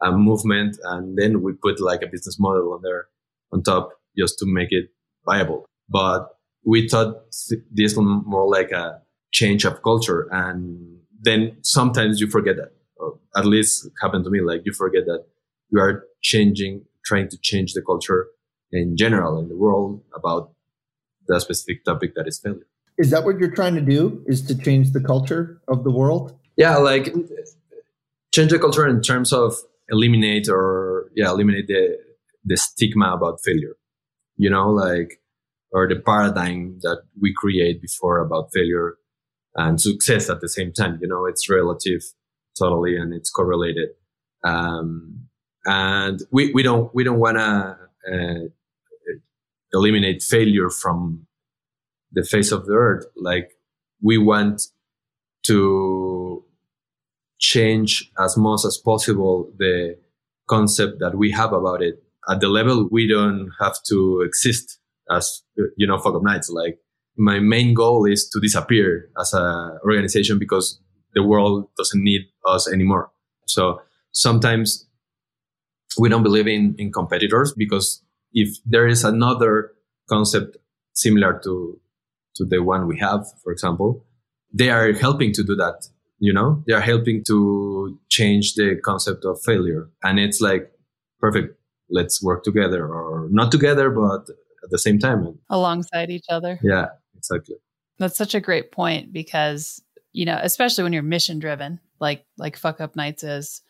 a 0.03 0.11
movement 0.13 0.79
and 0.85 1.19
then 1.19 1.43
we 1.43 1.53
put 1.53 1.81
like 1.81 2.03
a 2.03 2.07
business 2.07 2.39
model 2.39 2.73
on 2.73 2.81
there 2.83 3.09
on 3.53 3.63
top 3.63 3.91
just 4.17 4.39
to 4.39 4.47
make 4.47 4.69
it 4.71 4.87
viable. 5.27 5.67
But 5.89 6.29
we 6.65 6.89
thought 6.89 7.25
this 7.71 7.97
was 7.97 8.23
more 8.27 8.49
like 8.49 8.71
a 8.71 9.01
change 9.33 9.65
of 9.65 9.83
culture. 9.83 10.29
And 10.31 10.99
then 11.21 11.57
sometimes 11.63 12.21
you 12.21 12.29
forget 12.29 12.57
that, 12.57 12.73
or 12.97 13.19
at 13.37 13.45
least 13.45 13.89
happened 14.01 14.25
to 14.25 14.31
me. 14.31 14.41
Like 14.41 14.63
you 14.65 14.73
forget 14.73 15.05
that 15.07 15.25
you 15.71 15.81
are 15.81 16.07
changing, 16.23 16.85
trying 17.05 17.29
to 17.29 17.39
change 17.39 17.75
the 17.75 17.83
culture 17.83 18.29
in 18.73 18.97
general 18.97 19.39
in 19.39 19.49
the 19.49 19.57
world 19.57 20.03
about 20.15 20.53
the 21.27 21.41
specific 21.41 21.85
topic 21.85 22.15
that 22.15 22.27
is 22.27 22.39
failure. 22.39 22.67
Is 23.01 23.11
that 23.11 23.25
what 23.25 23.39
you're 23.39 23.55
trying 23.55 23.75
to 23.75 23.81
do? 23.81 24.23
Is 24.27 24.43
to 24.43 24.55
change 24.57 24.93
the 24.93 25.01
culture 25.01 25.61
of 25.67 25.85
the 25.85 25.91
world? 25.91 26.37
Yeah, 26.57 26.77
like 26.77 27.15
change 28.35 28.51
the 28.51 28.59
culture 28.59 28.87
in 28.87 29.01
terms 29.01 29.33
of 29.33 29.55
eliminate 29.89 30.49
or 30.49 31.11
yeah, 31.17 31.31
eliminate 31.31 31.67
the 31.67 31.99
the 32.45 32.57
stigma 32.57 33.13
about 33.13 33.41
failure 33.45 33.77
you 34.41 34.49
know, 34.49 34.71
like, 34.71 35.21
or 35.71 35.87
the 35.87 35.97
paradigm 35.97 36.79
that 36.81 37.03
we 37.21 37.31
create 37.37 37.83
before 37.83 38.21
about 38.21 38.51
failure 38.55 38.95
and 39.55 39.79
success 39.79 40.31
at 40.31 40.41
the 40.41 40.49
same 40.49 40.73
time. 40.73 40.99
You 41.03 41.09
know, 41.09 41.27
it's 41.27 41.51
relative 41.51 42.01
totally 42.59 42.97
and 42.97 43.13
it's 43.13 43.31
correlated. 43.31 43.91
Um, 44.43 45.27
and 45.67 46.23
we, 46.33 46.55
we 46.55 46.63
don't, 46.63 46.93
we 46.95 47.05
don't 47.05 47.19
want 47.19 47.37
to 47.37 47.77
uh, 48.11 48.49
eliminate 49.75 50.23
failure 50.23 50.71
from 50.71 51.27
the 52.12 52.25
face 52.25 52.53
of 52.53 52.66
the 52.66 52.75
earth. 52.75 53.05
Like 53.16 53.51
we 54.03 54.18
want 54.18 54.62
to 55.46 56.44
change 57.38 58.11
as 58.18 58.37
much 58.37 58.64
as 58.66 58.77
possible 58.77 59.51
the 59.59 59.96
concept 60.49 60.99
that 61.01 61.16
we 61.16 61.31
have 61.31 61.53
about 61.53 61.83
it 61.83 62.03
at 62.29 62.40
the 62.40 62.49
level 62.49 62.88
we 62.90 63.09
don't 63.09 63.51
have 63.59 63.77
to 63.87 64.20
exist 64.20 64.79
as 65.11 65.42
you 65.77 65.87
know 65.87 65.99
fuck 65.99 66.14
up 66.14 66.23
nights 66.23 66.51
like 66.51 66.79
my 67.16 67.38
main 67.38 67.73
goal 67.73 68.05
is 68.05 68.29
to 68.29 68.40
disappear 68.40 69.09
as 69.18 69.33
a 69.33 69.79
organization 69.85 70.38
because 70.38 70.81
the 71.14 71.23
world 71.23 71.68
doesn't 71.79 72.05
need 72.05 72.23
us 72.46 72.70
anymore 72.70 73.11
so 73.46 73.81
sometimes 74.12 74.87
we 75.99 76.09
don't 76.09 76.23
believe 76.23 76.46
in 76.46 76.75
in 76.79 76.92
competitors 76.92 77.55
because 77.57 78.03
if 78.33 78.59
there 78.66 78.87
is 78.87 79.03
another 79.03 79.73
concept 80.09 80.57
similar 80.92 81.40
to 81.42 81.81
to 82.37 82.45
the 82.45 82.62
one 82.62 82.87
we 82.87 82.99
have 82.99 83.27
for 83.43 83.53
example 83.53 84.05
they 84.53 84.71
are 84.71 84.93
helping 84.93 85.33
to 85.33 85.43
do 85.43 85.55
that 85.55 85.87
you 86.19 86.33
know 86.33 86.62
they 86.66 86.73
are 86.73 86.81
helping 86.81 87.23
to 87.25 87.99
change 88.09 88.55
the 88.55 88.77
concept 88.85 89.25
of 89.25 89.40
failure 89.43 89.88
and 90.03 90.19
it's 90.19 90.40
like 90.40 90.71
perfect 91.19 91.61
let's 91.90 92.23
work 92.23 92.45
together 92.45 92.87
or 92.87 93.29
not 93.31 93.51
together, 93.51 93.90
but 93.90 94.29
at 94.62 94.71
the 94.71 94.79
same 94.79 94.99
time. 94.99 95.38
Alongside 95.49 96.11
each 96.11 96.27
other. 96.29 96.59
Yeah, 96.62 96.87
exactly. 97.16 97.57
That's 97.99 98.16
such 98.16 98.35
a 98.35 98.40
great 98.40 98.73
point 98.73 99.12
because, 99.12 99.83
you 100.12 100.25
know, 100.25 100.38
especially 100.40 100.85
when 100.85 100.93
you're 100.93 101.03
mission 101.03 101.38
driven, 101.38 101.81
like 101.99 102.25
like 102.38 102.57
fuck 102.57 102.81
up 102.81 102.97
nights 102.97 103.23
is, 103.23 103.62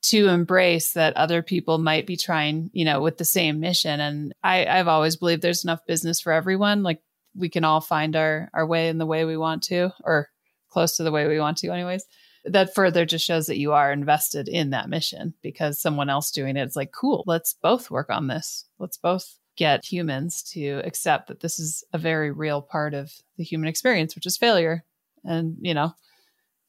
to 0.00 0.28
embrace 0.28 0.92
that 0.92 1.16
other 1.16 1.42
people 1.42 1.78
might 1.78 2.06
be 2.06 2.16
trying, 2.16 2.70
you 2.72 2.84
know, 2.84 3.00
with 3.00 3.18
the 3.18 3.24
same 3.24 3.60
mission. 3.60 3.98
And 3.98 4.34
I, 4.42 4.66
I've 4.66 4.88
always 4.88 5.16
believed 5.16 5.42
there's 5.42 5.64
enough 5.64 5.86
business 5.86 6.20
for 6.20 6.32
everyone. 6.32 6.82
Like 6.82 7.00
we 7.38 7.48
can 7.48 7.64
all 7.64 7.80
find 7.80 8.16
our 8.16 8.50
our 8.52 8.66
way 8.66 8.88
in 8.88 8.98
the 8.98 9.06
way 9.06 9.24
we 9.24 9.36
want 9.36 9.62
to, 9.64 9.90
or 10.04 10.28
close 10.68 10.96
to 10.96 11.02
the 11.02 11.12
way 11.12 11.26
we 11.26 11.40
want 11.40 11.58
to, 11.58 11.70
anyways 11.70 12.04
that 12.44 12.74
further 12.74 13.04
just 13.04 13.24
shows 13.24 13.46
that 13.46 13.58
you 13.58 13.72
are 13.72 13.92
invested 13.92 14.48
in 14.48 14.70
that 14.70 14.88
mission 14.88 15.34
because 15.42 15.80
someone 15.80 16.08
else 16.08 16.30
doing 16.30 16.56
it, 16.56 16.62
it's 16.62 16.76
like, 16.76 16.92
cool, 16.92 17.24
let's 17.26 17.54
both 17.54 17.90
work 17.90 18.10
on 18.10 18.26
this. 18.26 18.64
Let's 18.78 18.96
both 18.96 19.36
get 19.56 19.84
humans 19.84 20.42
to 20.42 20.80
accept 20.84 21.28
that 21.28 21.40
this 21.40 21.58
is 21.58 21.84
a 21.92 21.98
very 21.98 22.30
real 22.30 22.62
part 22.62 22.94
of 22.94 23.12
the 23.36 23.44
human 23.44 23.68
experience, 23.68 24.14
which 24.14 24.26
is 24.26 24.36
failure. 24.36 24.84
And, 25.24 25.56
you 25.60 25.74
know, 25.74 25.94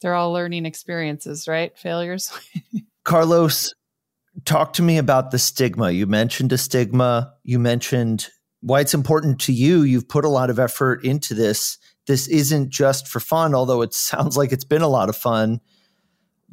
they're 0.02 0.16
all 0.16 0.34
learning 0.34 0.66
experiences, 0.66 1.48
right? 1.48 1.78
Failures. 1.78 2.32
Carlos, 3.04 3.74
talk 4.46 4.74
to 4.74 4.82
me 4.82 4.98
about 4.98 5.32
the 5.32 5.40
stigma. 5.40 5.92
You 5.92 6.08
mentioned 6.08 6.52
a 6.52 6.58
stigma. 6.58 7.34
You 7.44 7.60
mentioned 7.60 8.30
why 8.62 8.82
it's 8.82 8.94
important 8.94 9.40
to 9.42 9.54
you. 9.54 9.84
You've 9.84 10.08
put 10.08 10.26
a 10.26 10.30
lot 10.30 10.50
of 10.50 10.60
effort 10.60 11.04
into 11.04 11.34
this. 11.34 11.78
This 12.08 12.28
isn't 12.28 12.70
just 12.70 13.08
for 13.08 13.20
fun, 13.20 13.56
although 13.56 13.82
it 13.82 13.94
sounds 14.10 14.38
like 14.38 14.52
it's 14.52 14.66
been 14.66 14.82
a 14.82 14.88
lot 14.88 15.10
of 15.10 15.16
fun. 15.16 15.62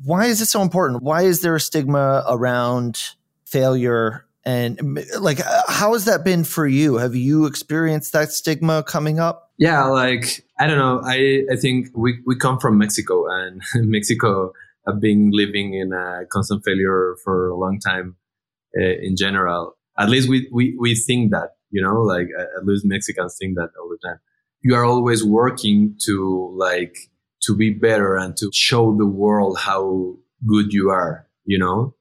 Why 0.04 0.26
is 0.26 0.40
it 0.40 0.46
so 0.46 0.62
important? 0.62 1.02
Why 1.02 1.22
is 1.22 1.40
there 1.40 1.54
a 1.54 1.60
stigma 1.60 2.24
around 2.28 3.02
failure? 3.46 4.26
And 4.44 5.04
like, 5.18 5.40
how 5.68 5.94
has 5.94 6.04
that 6.04 6.24
been 6.24 6.44
for 6.44 6.66
you? 6.66 6.96
Have 6.96 7.16
you 7.16 7.46
experienced 7.46 8.12
that 8.12 8.30
stigma 8.30 8.84
coming 8.84 9.18
up? 9.18 9.50
Yeah, 9.58 9.84
like 9.86 10.44
I 10.58 10.66
don't 10.66 10.78
know. 10.78 11.00
I 11.04 11.44
I 11.50 11.56
think 11.56 11.88
we 11.94 12.20
we 12.26 12.36
come 12.36 12.58
from 12.58 12.78
Mexico, 12.78 13.26
and 13.26 13.62
Mexico 13.74 14.52
have 14.86 15.00
been 15.00 15.30
living 15.32 15.74
in 15.74 15.92
a 15.92 16.26
constant 16.30 16.62
failure 16.64 17.16
for 17.24 17.48
a 17.48 17.56
long 17.56 17.80
time. 17.80 18.16
Uh, 18.78 18.84
in 19.00 19.16
general, 19.16 19.76
at 19.98 20.10
least 20.10 20.28
we 20.28 20.48
we 20.52 20.76
we 20.78 20.94
think 20.94 21.30
that 21.30 21.55
you 21.76 21.82
know, 21.82 22.00
like 22.00 22.28
at 22.56 22.64
least 22.64 22.86
Mexicans 22.86 23.36
think 23.38 23.54
that 23.56 23.68
all 23.78 23.90
the 23.90 23.98
time. 24.02 24.18
You 24.62 24.74
are 24.74 24.84
always 24.84 25.22
working 25.22 25.94
to 26.06 26.50
like 26.56 26.96
to 27.42 27.54
be 27.54 27.70
better 27.70 28.16
and 28.16 28.34
to 28.38 28.50
show 28.54 28.96
the 28.96 29.06
world 29.06 29.58
how 29.58 30.16
good 30.46 30.72
you 30.72 30.88
are. 30.88 31.28
You 31.44 31.58
know, 31.58 31.94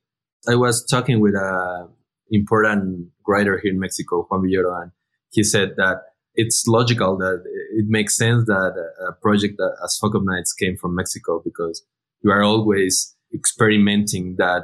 I 0.47 0.55
was 0.55 0.85
talking 0.85 1.19
with 1.19 1.35
a 1.35 1.89
important 2.31 3.09
writer 3.27 3.59
here 3.61 3.73
in 3.73 3.79
Mexico, 3.79 4.25
Juan 4.29 4.43
Villoro, 4.43 4.81
and 4.81 4.91
he 5.31 5.43
said 5.43 5.73
that 5.75 5.97
it's 6.35 6.65
logical 6.67 7.17
that 7.17 7.43
it 7.79 7.85
makes 7.89 8.15
sense 8.15 8.45
that 8.45 8.73
a 9.09 9.11
project 9.21 9.55
that, 9.57 9.73
as 9.83 9.97
Fuck 10.01 10.15
Up 10.15 10.23
Nights 10.23 10.53
came 10.53 10.77
from 10.77 10.95
Mexico 10.95 11.41
because 11.43 11.85
you 12.23 12.31
are 12.31 12.43
always 12.43 13.13
experimenting 13.33 14.38
that 14.38 14.63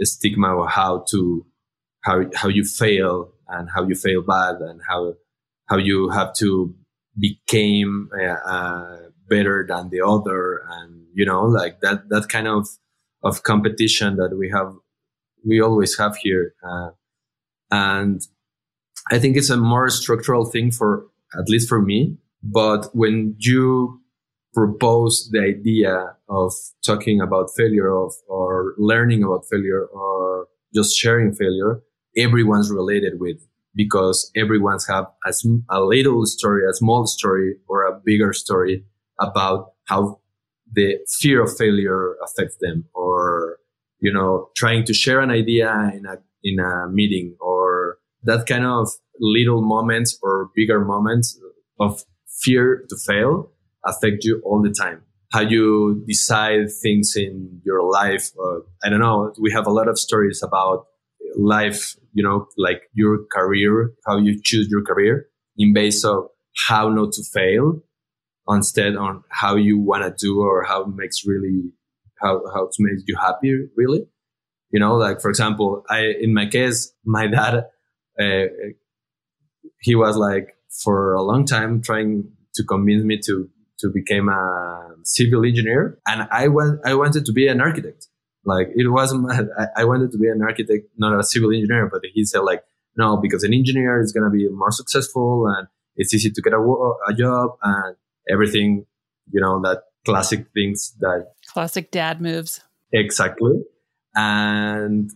stigma 0.00 0.60
of 0.60 0.68
how 0.68 1.04
to 1.10 1.46
how 2.00 2.24
how 2.34 2.48
you 2.48 2.64
fail 2.64 3.32
and 3.48 3.68
how 3.74 3.86
you 3.86 3.94
fail 3.94 4.22
bad 4.22 4.56
and 4.60 4.80
how 4.88 5.14
how 5.66 5.76
you 5.76 6.10
have 6.10 6.34
to 6.34 6.74
become 7.18 8.10
uh, 8.18 8.48
uh, 8.48 8.96
better 9.28 9.66
than 9.68 9.90
the 9.90 10.00
other 10.00 10.62
and 10.70 11.06
you 11.14 11.24
know 11.24 11.44
like 11.44 11.80
that 11.80 12.08
that 12.08 12.28
kind 12.28 12.48
of 12.48 12.68
of 13.22 13.42
competition 13.42 14.16
that 14.16 14.36
we 14.36 14.50
have 14.50 14.74
we 15.44 15.60
always 15.60 15.96
have 15.98 16.16
here 16.16 16.54
uh, 16.62 16.90
and 17.70 18.22
I 19.10 19.18
think 19.18 19.36
it's 19.36 19.50
a 19.50 19.56
more 19.56 19.88
structural 19.90 20.44
thing 20.44 20.70
for, 20.70 21.06
at 21.38 21.48
least 21.48 21.68
for 21.68 21.80
me. 21.80 22.16
But 22.42 22.94
when 22.94 23.34
you 23.38 24.00
propose 24.54 25.30
the 25.32 25.40
idea 25.40 26.16
of 26.28 26.52
talking 26.84 27.20
about 27.20 27.50
failure 27.56 27.90
of, 27.90 28.12
or 28.28 28.74
learning 28.76 29.22
about 29.22 29.46
failure 29.50 29.86
or 29.86 30.48
just 30.74 30.96
sharing 30.96 31.32
failure, 31.32 31.80
everyone's 32.16 32.70
related 32.70 33.20
with 33.20 33.38
because 33.74 34.30
everyone's 34.36 34.86
have 34.86 35.06
a, 35.26 35.32
a 35.70 35.80
little 35.80 36.26
story, 36.26 36.62
a 36.68 36.74
small 36.74 37.06
story 37.06 37.56
or 37.68 37.84
a 37.84 38.00
bigger 38.04 38.32
story 38.32 38.84
about 39.20 39.72
how 39.86 40.20
the 40.72 40.98
fear 41.08 41.42
of 41.42 41.56
failure 41.56 42.16
affects 42.24 42.56
them 42.60 42.84
or, 42.94 43.58
you 44.00 44.12
know, 44.12 44.50
trying 44.56 44.84
to 44.84 44.94
share 44.94 45.20
an 45.20 45.30
idea 45.30 45.70
in 45.94 46.06
a, 46.06 46.16
in 46.42 46.58
a 46.58 46.88
meeting 46.88 47.36
or 47.40 47.98
that 48.24 48.46
kind 48.46 48.64
of 48.64 48.88
little 49.20 49.62
moments 49.62 50.18
or 50.22 50.50
bigger 50.54 50.84
moments 50.84 51.38
of 51.80 52.04
fear 52.42 52.84
to 52.88 52.96
fail 53.06 53.50
affect 53.84 54.24
you 54.24 54.40
all 54.44 54.62
the 54.62 54.70
time. 54.70 55.02
How 55.32 55.40
you 55.40 56.04
decide 56.06 56.70
things 56.82 57.14
in 57.16 57.60
your 57.64 57.82
life. 57.90 58.30
Uh, 58.38 58.60
I 58.84 58.90
don't 58.90 59.00
know. 59.00 59.32
We 59.40 59.50
have 59.52 59.66
a 59.66 59.70
lot 59.70 59.88
of 59.88 59.98
stories 59.98 60.42
about 60.42 60.86
life, 61.36 61.96
you 62.12 62.22
know, 62.22 62.46
like 62.56 62.82
your 62.92 63.24
career, 63.32 63.92
how 64.06 64.18
you 64.18 64.40
choose 64.42 64.68
your 64.70 64.82
career 64.82 65.26
in 65.56 65.72
base 65.72 66.04
of 66.04 66.28
how 66.68 66.88
not 66.88 67.12
to 67.12 67.22
fail 67.32 67.80
instead 68.48 68.96
on 68.96 69.22
how 69.30 69.56
you 69.56 69.78
want 69.78 70.02
to 70.02 70.26
do 70.26 70.40
or 70.40 70.64
how 70.64 70.84
makes 70.84 71.26
really, 71.26 71.70
how, 72.20 72.42
how 72.54 72.68
to 72.72 72.76
make 72.78 72.98
you 73.06 73.16
happy, 73.16 73.54
really. 73.76 74.04
You 74.70 74.80
know, 74.80 74.94
like 74.94 75.20
for 75.20 75.28
example, 75.28 75.84
I, 75.88 76.14
in 76.20 76.32
my 76.32 76.46
case, 76.46 76.92
my 77.04 77.26
dad 77.26 77.64
uh, 78.20 78.44
he 79.80 79.94
was 79.94 80.16
like 80.16 80.56
for 80.82 81.14
a 81.14 81.22
long 81.22 81.44
time 81.44 81.82
trying 81.82 82.30
to 82.54 82.64
convince 82.64 83.04
me 83.04 83.18
to 83.26 83.48
to 83.80 83.90
become 83.92 84.28
a 84.28 84.94
civil 85.02 85.44
engineer, 85.44 85.98
and 86.06 86.28
I 86.30 86.48
went 86.48 86.80
I 86.84 86.94
wanted 86.94 87.24
to 87.26 87.32
be 87.32 87.48
an 87.48 87.60
architect. 87.60 88.08
Like 88.44 88.68
it 88.74 88.88
wasn't 88.88 89.30
I, 89.58 89.82
I 89.82 89.84
wanted 89.84 90.10
to 90.12 90.18
be 90.18 90.28
an 90.28 90.42
architect, 90.42 90.88
not 90.96 91.18
a 91.18 91.22
civil 91.22 91.52
engineer. 91.52 91.88
But 91.90 92.02
he 92.12 92.24
said 92.24 92.40
like 92.40 92.64
no, 92.96 93.16
because 93.16 93.42
an 93.42 93.54
engineer 93.54 94.00
is 94.00 94.12
gonna 94.12 94.30
be 94.30 94.48
more 94.48 94.70
successful 94.70 95.46
and 95.46 95.68
it's 95.96 96.14
easy 96.14 96.30
to 96.30 96.42
get 96.42 96.52
a, 96.52 96.58
a 96.58 97.14
job 97.14 97.56
and 97.62 97.96
everything. 98.30 98.86
You 99.30 99.40
know 99.40 99.60
that 99.62 99.84
classic 100.04 100.46
things 100.52 100.94
that 101.00 101.32
classic 101.46 101.90
dad 101.90 102.20
moves. 102.20 102.60
Exactly. 102.92 103.62
And 104.14 105.10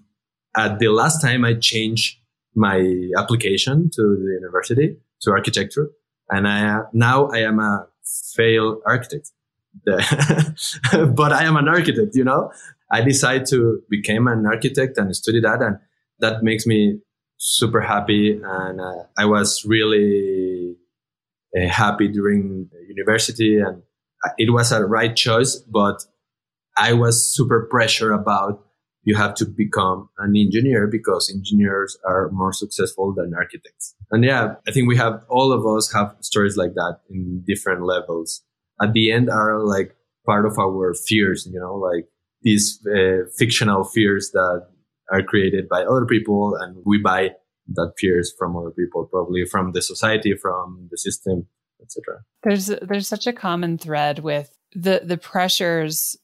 at 0.57 0.79
the 0.79 0.89
last 0.89 1.21
time 1.21 1.45
I 1.45 1.55
changed 1.55 2.19
my 2.55 3.11
application 3.19 3.91
to 3.91 4.03
the 4.03 4.39
university 4.41 4.97
to 5.21 5.31
architecture, 5.33 5.91
and 6.31 6.49
I 6.49 6.83
now 6.93 7.27
I 7.27 7.39
am 7.39 7.59
a 7.59 7.89
failed 8.35 8.81
architect. 8.87 9.33
but 9.85 11.33
I 11.33 11.45
am 11.45 11.57
an 11.57 11.69
architect, 11.69 12.15
you 12.15 12.25
know. 12.25 12.51
I 12.91 13.03
decided 13.03 13.47
to 13.49 13.81
become 13.91 14.29
an 14.29 14.47
architect 14.47 14.99
and 14.99 15.15
study 15.15 15.41
that, 15.41 15.61
and 15.63 15.79
that 16.21 16.43
makes 16.43 16.67
me 16.67 17.01
super 17.37 17.81
happy. 17.81 18.41
And 18.43 18.81
uh, 18.81 19.05
I 19.19 19.25
was 19.25 19.65
really 19.67 20.77
uh, 21.57 21.69
happy 21.69 22.09
during 22.09 22.71
university, 22.89 23.59
and 23.59 23.83
it 24.39 24.53
was 24.53 24.73
a 24.73 24.85
right 24.85 25.15
choice. 25.15 25.57
But 25.57 26.05
I 26.77 26.93
was 26.93 27.35
super 27.35 27.67
pressure 27.71 28.13
about 28.13 28.63
you 29.07 29.15
have 29.15 29.35
to 29.35 29.47
become 29.47 30.09
an 30.19 30.37
engineer 30.37 30.89
because 30.89 31.33
engineers 31.33 31.97
are 32.05 32.29
more 32.33 32.53
successful 32.53 33.15
than 33.15 33.35
architects. 33.35 33.95
And 34.11 34.25
yeah, 34.25 34.55
I 34.67 34.73
think 34.73 34.89
we 34.89 34.97
have 34.97 35.25
all 35.29 35.53
of 35.53 35.65
us 35.65 35.93
have 35.93 36.17
stories 36.21 36.57
like 36.57 36.75
that 36.75 36.99
in 37.09 37.45
different 37.47 37.83
levels. 37.83 38.43
At 38.83 38.93
the 38.93 39.13
end 39.13 39.31
are 39.31 39.61
like 39.61 39.95
part 40.27 40.45
of 40.45 40.59
our 40.59 40.93
fears, 40.93 41.49
you 41.51 41.59
know, 41.59 41.77
like 41.77 42.09
these 42.43 42.81
uh, 42.87 43.29
fictional 43.37 43.85
fears 43.85 44.31
that 44.33 44.67
are 45.13 45.23
created 45.23 45.69
by 45.69 45.85
other 45.85 46.07
people 46.07 46.57
and 46.61 46.83
we 46.85 46.99
buy 46.99 47.31
that 47.75 47.93
fears 47.99 48.33
from 48.39 48.57
other 48.57 48.71
people, 48.71 49.07
probably 49.07 49.45
from 49.45 49.73
the 49.73 49.83
society, 49.83 50.35
from 50.41 50.89
the 50.91 50.99
system, 50.99 51.47
etc. 51.83 52.23
There's 52.43 52.67
there's 52.67 53.09
such 53.09 53.27
a 53.27 53.33
common 53.33 53.79
thread 53.79 54.21
with 54.21 54.57
the 54.73 55.03
the 55.05 55.19
pressures 55.19 56.17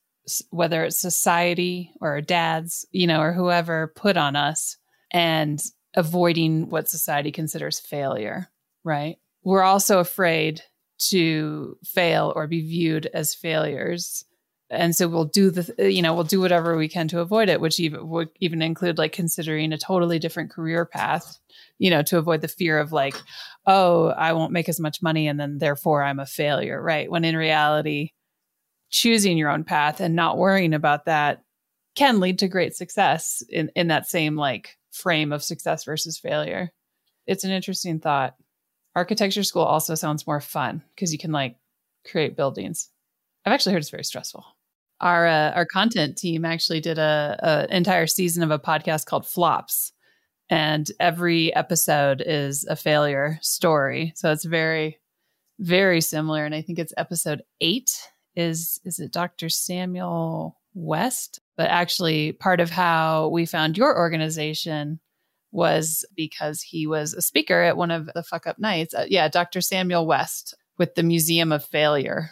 whether 0.50 0.84
it's 0.84 1.00
society 1.00 1.90
or 2.00 2.20
dads, 2.20 2.86
you 2.92 3.06
know, 3.06 3.20
or 3.20 3.32
whoever 3.32 3.92
put 3.96 4.16
on 4.16 4.36
us 4.36 4.76
and 5.10 5.60
avoiding 5.94 6.70
what 6.70 6.88
society 6.88 7.32
considers 7.32 7.80
failure, 7.80 8.48
right? 8.84 9.16
We're 9.42 9.62
also 9.62 9.98
afraid 9.98 10.62
to 11.10 11.76
fail 11.84 12.32
or 12.36 12.46
be 12.46 12.60
viewed 12.60 13.06
as 13.06 13.34
failures. 13.34 14.24
And 14.72 14.96
so 14.96 15.06
we'll 15.06 15.26
do 15.26 15.50
the, 15.50 15.92
you 15.92 16.00
know, 16.00 16.14
we'll 16.14 16.24
do 16.24 16.40
whatever 16.40 16.78
we 16.78 16.88
can 16.88 17.06
to 17.08 17.20
avoid 17.20 17.50
it, 17.50 17.60
which 17.60 17.78
even 17.78 18.08
would 18.08 18.30
even 18.40 18.62
include 18.62 18.96
like 18.96 19.12
considering 19.12 19.72
a 19.72 19.78
totally 19.78 20.18
different 20.18 20.50
career 20.50 20.86
path, 20.86 21.38
you 21.78 21.90
know, 21.90 22.02
to 22.04 22.16
avoid 22.16 22.40
the 22.40 22.48
fear 22.48 22.78
of 22.78 22.90
like, 22.90 23.14
oh, 23.66 24.08
I 24.08 24.32
won't 24.32 24.52
make 24.52 24.70
as 24.70 24.80
much 24.80 25.02
money 25.02 25.28
and 25.28 25.38
then 25.38 25.58
therefore 25.58 26.02
I'm 26.02 26.18
a 26.18 26.26
failure, 26.26 26.82
right? 26.82 27.10
When 27.10 27.24
in 27.24 27.36
reality, 27.36 28.12
choosing 28.88 29.36
your 29.36 29.50
own 29.50 29.64
path 29.64 30.00
and 30.00 30.16
not 30.16 30.38
worrying 30.38 30.72
about 30.72 31.04
that 31.04 31.42
can 31.94 32.18
lead 32.20 32.38
to 32.38 32.48
great 32.48 32.74
success 32.74 33.42
in, 33.50 33.70
in 33.76 33.88
that 33.88 34.08
same 34.08 34.36
like 34.36 34.78
frame 34.90 35.32
of 35.32 35.42
success 35.42 35.84
versus 35.84 36.18
failure. 36.18 36.72
It's 37.26 37.44
an 37.44 37.50
interesting 37.50 38.00
thought. 38.00 38.36
Architecture 38.94 39.42
school 39.42 39.62
also 39.62 39.94
sounds 39.94 40.26
more 40.26 40.40
fun 40.40 40.82
because 40.94 41.12
you 41.12 41.18
can 41.18 41.32
like 41.32 41.56
create 42.10 42.36
buildings. 42.36 42.88
I've 43.44 43.52
actually 43.52 43.72
heard 43.72 43.82
it's 43.82 43.90
very 43.90 44.04
stressful. 44.04 44.44
Our 45.02 45.26
uh, 45.26 45.50
our 45.50 45.66
content 45.66 46.16
team 46.16 46.44
actually 46.44 46.80
did 46.80 46.98
a, 46.98 47.38
a 47.70 47.76
entire 47.76 48.06
season 48.06 48.42
of 48.42 48.50
a 48.50 48.58
podcast 48.58 49.06
called 49.06 49.26
Flops, 49.26 49.92
and 50.48 50.90
every 51.00 51.54
episode 51.54 52.22
is 52.24 52.64
a 52.64 52.76
failure 52.76 53.38
story. 53.42 54.12
So 54.16 54.32
it's 54.32 54.44
very 54.44 54.98
very 55.58 56.00
similar. 56.00 56.44
And 56.44 56.54
I 56.54 56.62
think 56.62 56.78
it's 56.78 56.94
episode 56.96 57.42
eight 57.60 57.90
is 58.34 58.80
is 58.84 58.98
it 58.98 59.12
Dr. 59.12 59.48
Samuel 59.48 60.60
West? 60.74 61.40
But 61.56 61.70
actually, 61.70 62.32
part 62.32 62.60
of 62.60 62.70
how 62.70 63.28
we 63.28 63.46
found 63.46 63.76
your 63.76 63.96
organization 63.96 65.00
was 65.52 66.04
because 66.16 66.62
he 66.62 66.86
was 66.86 67.12
a 67.12 67.22
speaker 67.22 67.60
at 67.60 67.76
one 67.76 67.90
of 67.90 68.08
the 68.14 68.22
fuck 68.22 68.46
up 68.46 68.58
nights. 68.58 68.94
Uh, 68.94 69.04
yeah, 69.08 69.28
Dr. 69.28 69.60
Samuel 69.60 70.06
West 70.06 70.54
with 70.78 70.94
the 70.94 71.02
Museum 71.02 71.52
of 71.52 71.64
Failure. 71.64 72.30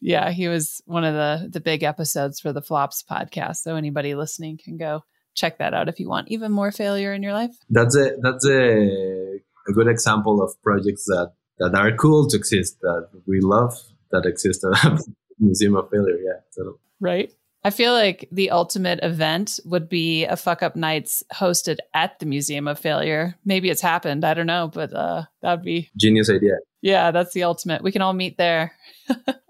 Yeah, 0.00 0.30
he 0.30 0.48
was 0.48 0.82
one 0.86 1.04
of 1.04 1.14
the 1.14 1.48
the 1.48 1.60
big 1.60 1.82
episodes 1.82 2.40
for 2.40 2.52
the 2.52 2.62
Flops 2.62 3.02
podcast. 3.08 3.56
So 3.56 3.76
anybody 3.76 4.14
listening 4.14 4.58
can 4.62 4.76
go 4.76 5.04
check 5.34 5.58
that 5.58 5.74
out 5.74 5.88
if 5.88 6.00
you 6.00 6.08
want 6.08 6.28
even 6.28 6.50
more 6.52 6.72
failure 6.72 7.12
in 7.12 7.22
your 7.22 7.32
life. 7.32 7.54
That's 7.70 7.96
a 7.96 8.12
that's 8.20 8.46
a, 8.46 9.40
a 9.68 9.72
good 9.72 9.88
example 9.88 10.42
of 10.42 10.60
projects 10.62 11.04
that 11.04 11.32
that 11.58 11.74
are 11.74 11.92
cool 11.96 12.28
to 12.28 12.36
exist 12.36 12.78
that 12.80 13.08
we 13.26 13.40
love 13.40 13.74
that 14.12 14.26
exist 14.26 14.64
at 14.64 15.00
Museum 15.38 15.76
of 15.76 15.90
Failure. 15.90 16.16
Yeah, 16.16 16.40
totally. 16.56 16.78
Right. 17.00 17.32
I 17.64 17.70
feel 17.70 17.92
like 17.92 18.28
the 18.30 18.50
ultimate 18.52 19.00
event 19.02 19.58
would 19.64 19.88
be 19.88 20.24
a 20.24 20.36
fuck 20.36 20.62
up 20.62 20.76
nights 20.76 21.24
hosted 21.34 21.78
at 21.94 22.16
the 22.20 22.26
Museum 22.26 22.68
of 22.68 22.78
Failure. 22.78 23.34
Maybe 23.44 23.70
it's 23.70 23.80
happened. 23.80 24.24
I 24.24 24.34
don't 24.34 24.46
know, 24.46 24.70
but 24.72 24.92
uh, 24.94 25.24
that'd 25.42 25.64
be 25.64 25.90
genius 25.96 26.30
idea. 26.30 26.58
Yeah, 26.80 27.10
that's 27.10 27.32
the 27.32 27.42
ultimate. 27.42 27.82
We 27.82 27.90
can 27.90 28.02
all 28.02 28.12
meet 28.12 28.38
there. 28.38 28.72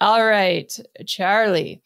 all 0.00 0.24
right, 0.24 0.76
Charlie, 1.06 1.82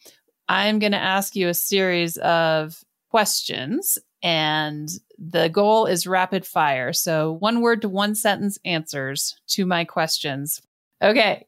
I'm 0.47 0.79
going 0.79 0.91
to 0.91 0.97
ask 0.97 1.35
you 1.35 1.47
a 1.47 1.53
series 1.53 2.17
of 2.17 2.83
questions, 3.09 3.97
and 4.21 4.89
the 5.17 5.49
goal 5.49 5.85
is 5.85 6.05
rapid 6.05 6.45
fire. 6.45 6.93
So, 6.93 7.33
one 7.33 7.61
word 7.61 7.81
to 7.81 7.89
one 7.89 8.15
sentence 8.15 8.57
answers 8.65 9.35
to 9.49 9.65
my 9.65 9.85
questions. 9.85 10.61
Okay, 11.01 11.45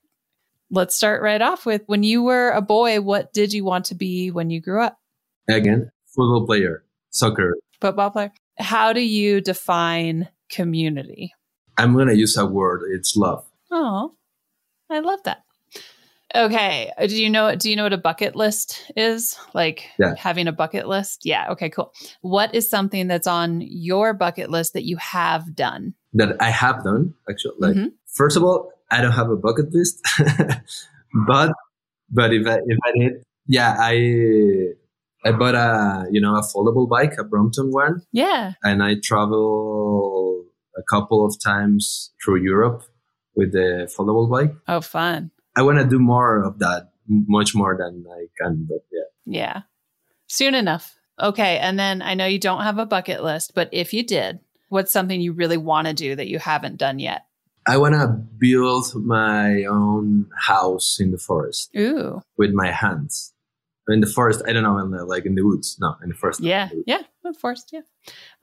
let's 0.71 0.95
start 0.95 1.21
right 1.21 1.41
off 1.41 1.65
with 1.65 1.83
when 1.87 2.03
you 2.03 2.23
were 2.23 2.51
a 2.51 2.61
boy, 2.61 3.01
what 3.01 3.33
did 3.33 3.53
you 3.53 3.63
want 3.63 3.85
to 3.85 3.95
be 3.95 4.31
when 4.31 4.49
you 4.49 4.61
grew 4.61 4.81
up? 4.81 4.97
Again, 5.49 5.91
football 6.07 6.45
player, 6.45 6.83
soccer. 7.09 7.55
Football 7.79 8.11
player. 8.11 8.31
How 8.57 8.93
do 8.93 9.01
you 9.01 9.41
define 9.41 10.29
community? 10.49 11.33
I'm 11.77 11.93
going 11.93 12.07
to 12.07 12.15
use 12.15 12.37
a 12.37 12.45
word. 12.45 12.83
It's 12.91 13.15
love. 13.15 13.45
Oh, 13.69 14.13
I 14.89 14.99
love 14.99 15.19
that. 15.25 15.43
Okay. 16.35 16.91
Uh, 16.97 17.07
do 17.07 17.21
you 17.21 17.29
know 17.29 17.55
do 17.55 17.69
you 17.69 17.75
know 17.75 17.83
what 17.83 17.93
a 17.93 17.97
bucket 17.97 18.35
list 18.35 18.91
is? 18.95 19.37
Like 19.53 19.89
yeah. 19.97 20.15
having 20.17 20.47
a 20.47 20.51
bucket 20.51 20.87
list? 20.87 21.21
Yeah. 21.23 21.51
Okay, 21.51 21.69
cool. 21.69 21.93
What 22.21 22.53
is 22.53 22.69
something 22.69 23.07
that's 23.07 23.27
on 23.27 23.61
your 23.61 24.13
bucket 24.13 24.49
list 24.49 24.73
that 24.73 24.83
you 24.83 24.97
have 24.97 25.55
done? 25.55 25.93
That 26.13 26.35
I 26.41 26.49
have 26.49 26.83
done, 26.83 27.13
actually. 27.29 27.55
Like 27.59 27.75
mm-hmm. 27.75 27.87
first 28.13 28.37
of 28.37 28.43
all, 28.43 28.71
I 28.91 29.01
don't 29.01 29.13
have 29.13 29.29
a 29.29 29.37
bucket 29.37 29.73
list. 29.73 30.01
but 31.27 31.51
but 32.11 32.33
if 32.33 32.45
I 32.47 32.57
if 32.65 32.77
I 32.85 32.91
did, 32.99 33.23
yeah, 33.47 33.75
I 33.79 34.73
I 35.25 35.31
bought 35.31 35.55
a 35.55 36.05
you 36.11 36.21
know 36.21 36.35
a 36.35 36.41
foldable 36.41 36.87
bike, 36.87 37.13
a 37.17 37.23
Brompton 37.23 37.71
one. 37.71 38.01
Yeah. 38.11 38.53
And 38.63 38.83
I 38.83 38.95
travel 39.01 40.45
a 40.77 40.83
couple 40.89 41.25
of 41.25 41.35
times 41.41 42.11
through 42.23 42.41
Europe 42.43 42.83
with 43.35 43.51
the 43.53 43.91
foldable 43.97 44.29
bike. 44.29 44.53
Oh, 44.67 44.81
fun! 44.81 45.31
I 45.55 45.61
want 45.61 45.79
to 45.79 45.85
do 45.85 45.99
more 45.99 46.43
of 46.43 46.59
that, 46.59 46.91
much 47.07 47.55
more 47.55 47.77
than 47.77 48.05
I 48.11 48.27
can. 48.41 48.67
But 48.69 48.85
yeah, 48.91 49.03
yeah, 49.25 49.61
soon 50.27 50.55
enough. 50.55 50.95
Okay, 51.19 51.57
and 51.59 51.79
then 51.79 52.01
I 52.01 52.13
know 52.13 52.25
you 52.25 52.39
don't 52.39 52.63
have 52.63 52.77
a 52.77 52.85
bucket 52.85 53.23
list, 53.23 53.53
but 53.55 53.69
if 53.71 53.93
you 53.93 54.03
did, 54.03 54.39
what's 54.69 54.91
something 54.91 55.21
you 55.21 55.31
really 55.31 55.57
want 55.57 55.87
to 55.87 55.93
do 55.93 56.15
that 56.15 56.27
you 56.27 56.39
haven't 56.39 56.77
done 56.77 56.99
yet? 56.99 57.25
I 57.67 57.77
want 57.77 57.95
to 57.95 58.07
build 58.07 58.93
my 58.95 59.63
own 59.63 60.27
house 60.37 60.99
in 60.99 61.11
the 61.11 61.17
forest. 61.17 61.71
Ooh. 61.75 62.21
With 62.37 62.51
my 62.51 62.71
hands. 62.71 63.33
In 63.87 64.01
the 64.01 64.07
forest, 64.07 64.41
I 64.47 64.53
don't 64.53 64.63
know, 64.63 64.77
in 64.79 64.91
the, 64.91 65.05
like 65.05 65.25
in 65.25 65.35
the 65.35 65.43
woods. 65.43 65.77
No, 65.79 65.95
in 66.03 66.09
the 66.09 66.15
forest. 66.15 66.41
Yeah, 66.41 66.67
the 66.67 66.83
yeah, 66.85 66.99
in 66.99 67.31
the 67.31 67.33
forest, 67.33 67.69
yeah. 67.71 67.81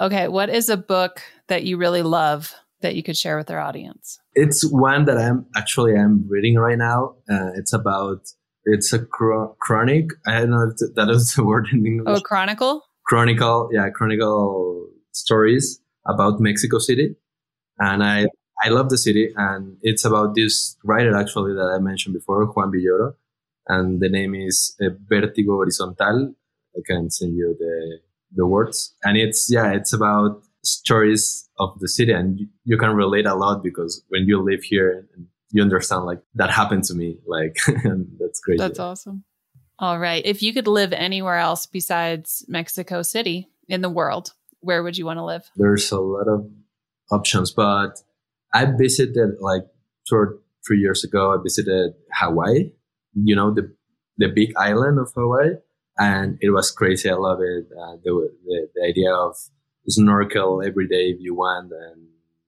Okay, 0.01 0.29
what 0.29 0.49
is 0.49 0.69
a 0.69 0.77
book 0.77 1.23
that 1.49 1.65
you 1.65 1.77
really 1.77 2.03
love 2.03 2.55
that 2.83 2.95
you 2.95 3.03
could 3.03 3.17
share 3.17 3.37
with 3.37 3.51
our 3.51 3.61
audience? 3.61 4.19
It's 4.35 4.69
one 4.71 5.05
that 5.07 5.19
I'm 5.19 5.47
actually 5.57 5.95
I'm 5.97 6.29
reading 6.29 6.57
right 6.57 6.79
now. 6.79 7.17
Uh, 7.31 7.51
it's 7.55 7.73
about 7.73 8.29
it's 8.65 8.93
a 8.93 9.01
chro- 9.01 9.57
chronic. 9.59 10.11
I 10.27 10.41
don't 10.41 10.51
know 10.51 10.71
if 10.71 10.95
that 10.95 11.09
is 11.09 11.35
the 11.35 11.45
word 11.51 11.69
in 11.73 11.87
English. 11.87 12.19
Oh, 12.19 12.21
chronicle. 12.21 12.83
Chronicle, 13.07 13.69
yeah, 13.73 13.91
chronicle 13.91 14.87
stories 15.13 15.81
about 16.07 16.41
Mexico 16.41 16.79
City, 16.79 17.17
and 17.79 18.03
I 18.03 18.27
I 18.65 18.69
love 18.69 18.91
the 18.91 18.99
city, 18.99 19.33
and 19.37 19.77
it's 19.83 20.05
about 20.05 20.35
this 20.37 20.77
writer 20.85 21.17
actually 21.17 21.55
that 21.55 21.75
I 21.75 21.79
mentioned 21.81 22.15
before, 22.15 22.47
Juan 22.47 22.71
Villoro, 22.71 23.15
and 23.67 24.01
the 24.01 24.09
name 24.09 24.35
is 24.37 24.77
uh, 24.81 24.91
Vertigo 25.09 25.53
Horizontal. 25.55 26.35
I 26.77 26.81
can 26.87 27.11
send 27.11 27.37
you 27.37 27.57
the 27.59 27.99
the 28.35 28.47
words, 28.47 28.95
and 29.03 29.17
it's 29.17 29.51
yeah, 29.51 29.73
it's 29.73 29.93
about 29.93 30.43
stories 30.65 31.49
of 31.59 31.79
the 31.81 31.89
city, 31.89 32.13
and 32.13 32.39
you, 32.39 32.47
you 32.65 32.79
can 32.79 32.95
relate 32.95 33.27
a 33.27 33.35
lot 33.35 33.63
because 33.63 34.03
when 34.09 34.27
you 34.27 34.43
live 34.43 34.63
here, 34.63 35.09
you 35.51 35.63
understand 35.63 36.05
like 36.05 36.21
that 36.35 36.51
happened 36.51 36.85
to 36.85 36.95
me, 36.95 37.19
like 37.27 37.57
and 37.85 38.09
that's 38.19 38.41
great. 38.41 38.59
That's 38.59 38.79
awesome. 38.79 39.25
All 39.79 39.99
right, 39.99 40.25
if 40.25 40.43
you 40.43 40.53
could 40.53 40.69
live 40.69 40.93
anywhere 40.93 41.39
else 41.39 41.67
besides 41.67 42.45
Mexico 42.49 43.03
City 43.03 43.49
in 43.69 43.81
the 43.81 43.91
world, 43.91 44.33
where 44.61 44.83
would 44.83 44.97
you 44.97 45.07
want 45.07 45.19
to 45.19 45.25
live? 45.25 45.51
There's 45.57 45.91
a 45.91 46.01
lot 46.01 46.29
of 46.29 46.49
options, 47.11 47.51
but 47.51 48.01
I 48.55 48.67
visited 48.67 49.41
like 49.41 49.63
two 50.09 50.17
or 50.17 50.39
three 50.67 50.79
years 50.79 51.05
ago. 51.05 51.33
I 51.33 51.43
visited 51.43 51.95
Hawaii. 52.15 52.71
You 53.15 53.37
know 53.37 53.53
the 53.53 53.75
the 54.19 54.29
big 54.29 54.53
island 54.57 54.99
of 54.99 55.13
Hawaii, 55.15 55.57
and 55.99 56.39
it 56.41 56.51
was 56.51 56.71
crazy. 56.71 57.11
I 57.11 57.15
love 57.15 57.41
it. 57.41 57.67
Uh, 57.73 57.97
the, 58.05 58.31
the, 58.45 58.69
the 58.75 58.87
idea 58.87 59.13
of 59.13 59.37
snorkel 59.89 60.63
every 60.65 60.89
day 60.89 61.11
if 61.11 61.21
you 61.21 61.35
want, 61.35 61.73
and 61.73 62.07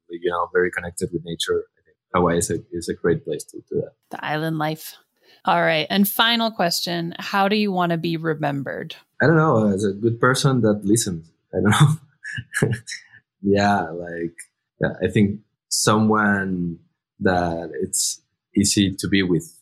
you 0.09 0.31
know, 0.31 0.49
very 0.53 0.70
connected 0.70 1.11
with 1.12 1.25
nature. 1.25 1.64
I 1.79 1.81
think 1.85 1.97
Hawaii 2.14 2.38
is 2.38 2.51
a 2.51 2.59
is 2.73 2.88
a 2.88 2.94
great 2.94 3.25
place 3.25 3.44
to 3.44 3.59
do 3.70 3.83
that. 3.83 3.92
The 4.11 4.25
island 4.25 4.59
life. 4.59 4.97
All 5.44 5.61
right. 5.61 5.87
And 5.90 6.09
final 6.09 6.51
question: 6.51 7.14
How 7.18 7.49
do 7.49 7.57
you 7.57 7.73
want 7.73 7.90
to 7.90 7.99
be 7.99 8.16
remembered? 8.16 8.97
I 9.23 9.27
don't 9.27 9.37
know. 9.37 9.68
As 9.68 9.85
a 9.85 9.92
good 9.92 10.20
person 10.20 10.61
that 10.62 10.85
listens. 10.85 11.31
I 11.53 11.59
don't 11.61 11.70
know. 11.70 12.70
yeah, 13.42 13.83
like 13.90 14.37
yeah, 14.81 14.94
I 15.03 15.11
think 15.11 15.40
someone 15.68 16.79
that 17.20 17.70
it's 17.81 18.20
easy 18.57 18.94
to 18.99 19.09
be 19.09 19.23
with. 19.23 19.61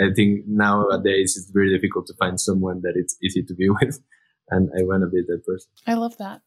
I 0.00 0.12
think 0.14 0.46
nowadays 0.46 1.36
it's 1.36 1.50
very 1.50 1.74
difficult 1.74 2.06
to 2.06 2.14
find 2.14 2.40
someone 2.40 2.82
that 2.82 2.92
it's 2.94 3.16
easy 3.22 3.42
to 3.42 3.54
be 3.54 3.68
with. 3.80 4.00
And 4.50 4.70
I 4.78 4.82
want 4.84 5.02
to 5.02 5.08
be 5.08 5.22
that 5.26 5.44
person. 5.44 5.70
I 5.86 5.94
love 5.94 6.16
that. 6.18 6.40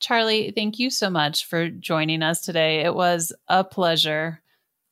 Charlie, 0.00 0.52
thank 0.54 0.78
you 0.78 0.90
so 0.90 1.10
much 1.10 1.44
for 1.46 1.68
joining 1.68 2.22
us 2.22 2.40
today. 2.40 2.80
It 2.84 2.94
was 2.94 3.32
a 3.48 3.62
pleasure. 3.64 4.40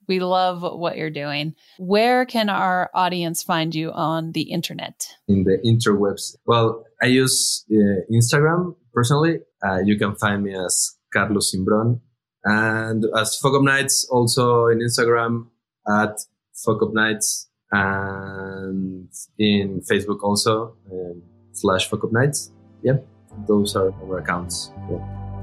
We 0.06 0.20
love 0.20 0.62
what 0.62 0.96
you're 0.96 1.10
doing. 1.10 1.54
Where 1.78 2.24
can 2.24 2.48
our 2.48 2.90
audience 2.94 3.42
find 3.42 3.74
you 3.74 3.90
on 3.92 4.32
the 4.32 4.42
internet? 4.42 5.06
In 5.26 5.44
the 5.44 5.58
interwebs. 5.64 6.36
Well, 6.46 6.84
I 7.02 7.06
use 7.06 7.64
uh, 7.70 8.00
Instagram 8.12 8.74
personally. 8.94 9.40
Uh, 9.66 9.80
you 9.84 9.98
can 9.98 10.14
find 10.16 10.42
me 10.44 10.54
as 10.54 10.96
Carlos 11.12 11.54
Zimbrón. 11.54 12.00
and 12.44 13.04
as 13.16 13.36
Fuck 13.36 13.54
Up 13.54 13.62
Nights 13.62 14.06
also 14.10 14.68
in 14.68 14.78
Instagram 14.78 15.46
at 15.88 16.18
Fuck 16.64 16.82
Up 16.82 16.92
Nights 16.94 17.48
and 17.70 19.08
in 19.38 19.80
Facebook 19.90 20.22
also 20.22 20.76
um, 20.90 21.22
slash 21.52 21.88
Fuck 21.90 22.04
Up 22.04 22.12
Nights. 22.12 22.52
Yep, 22.82 23.06
those 23.46 23.76
are 23.76 23.92
our 24.04 24.18
accounts. 24.18 24.72
Yeah. 24.90 24.98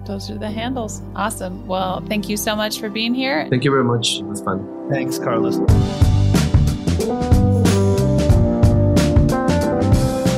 Those 0.06 0.30
are 0.30 0.38
the 0.38 0.52
handles. 0.52 1.02
Awesome. 1.16 1.66
Well, 1.66 2.02
thank 2.08 2.30
you 2.30 2.38
so 2.38 2.56
much 2.56 2.80
for 2.80 2.90
being 2.90 3.16
here. 3.16 3.48
Thank 3.50 3.64
you 3.64 3.72
very 3.72 3.84
much. 3.84 4.20
It 4.20 4.26
was 4.26 4.42
fun. 4.42 4.90
Thanks, 4.92 5.18
Carlos. 5.18 5.60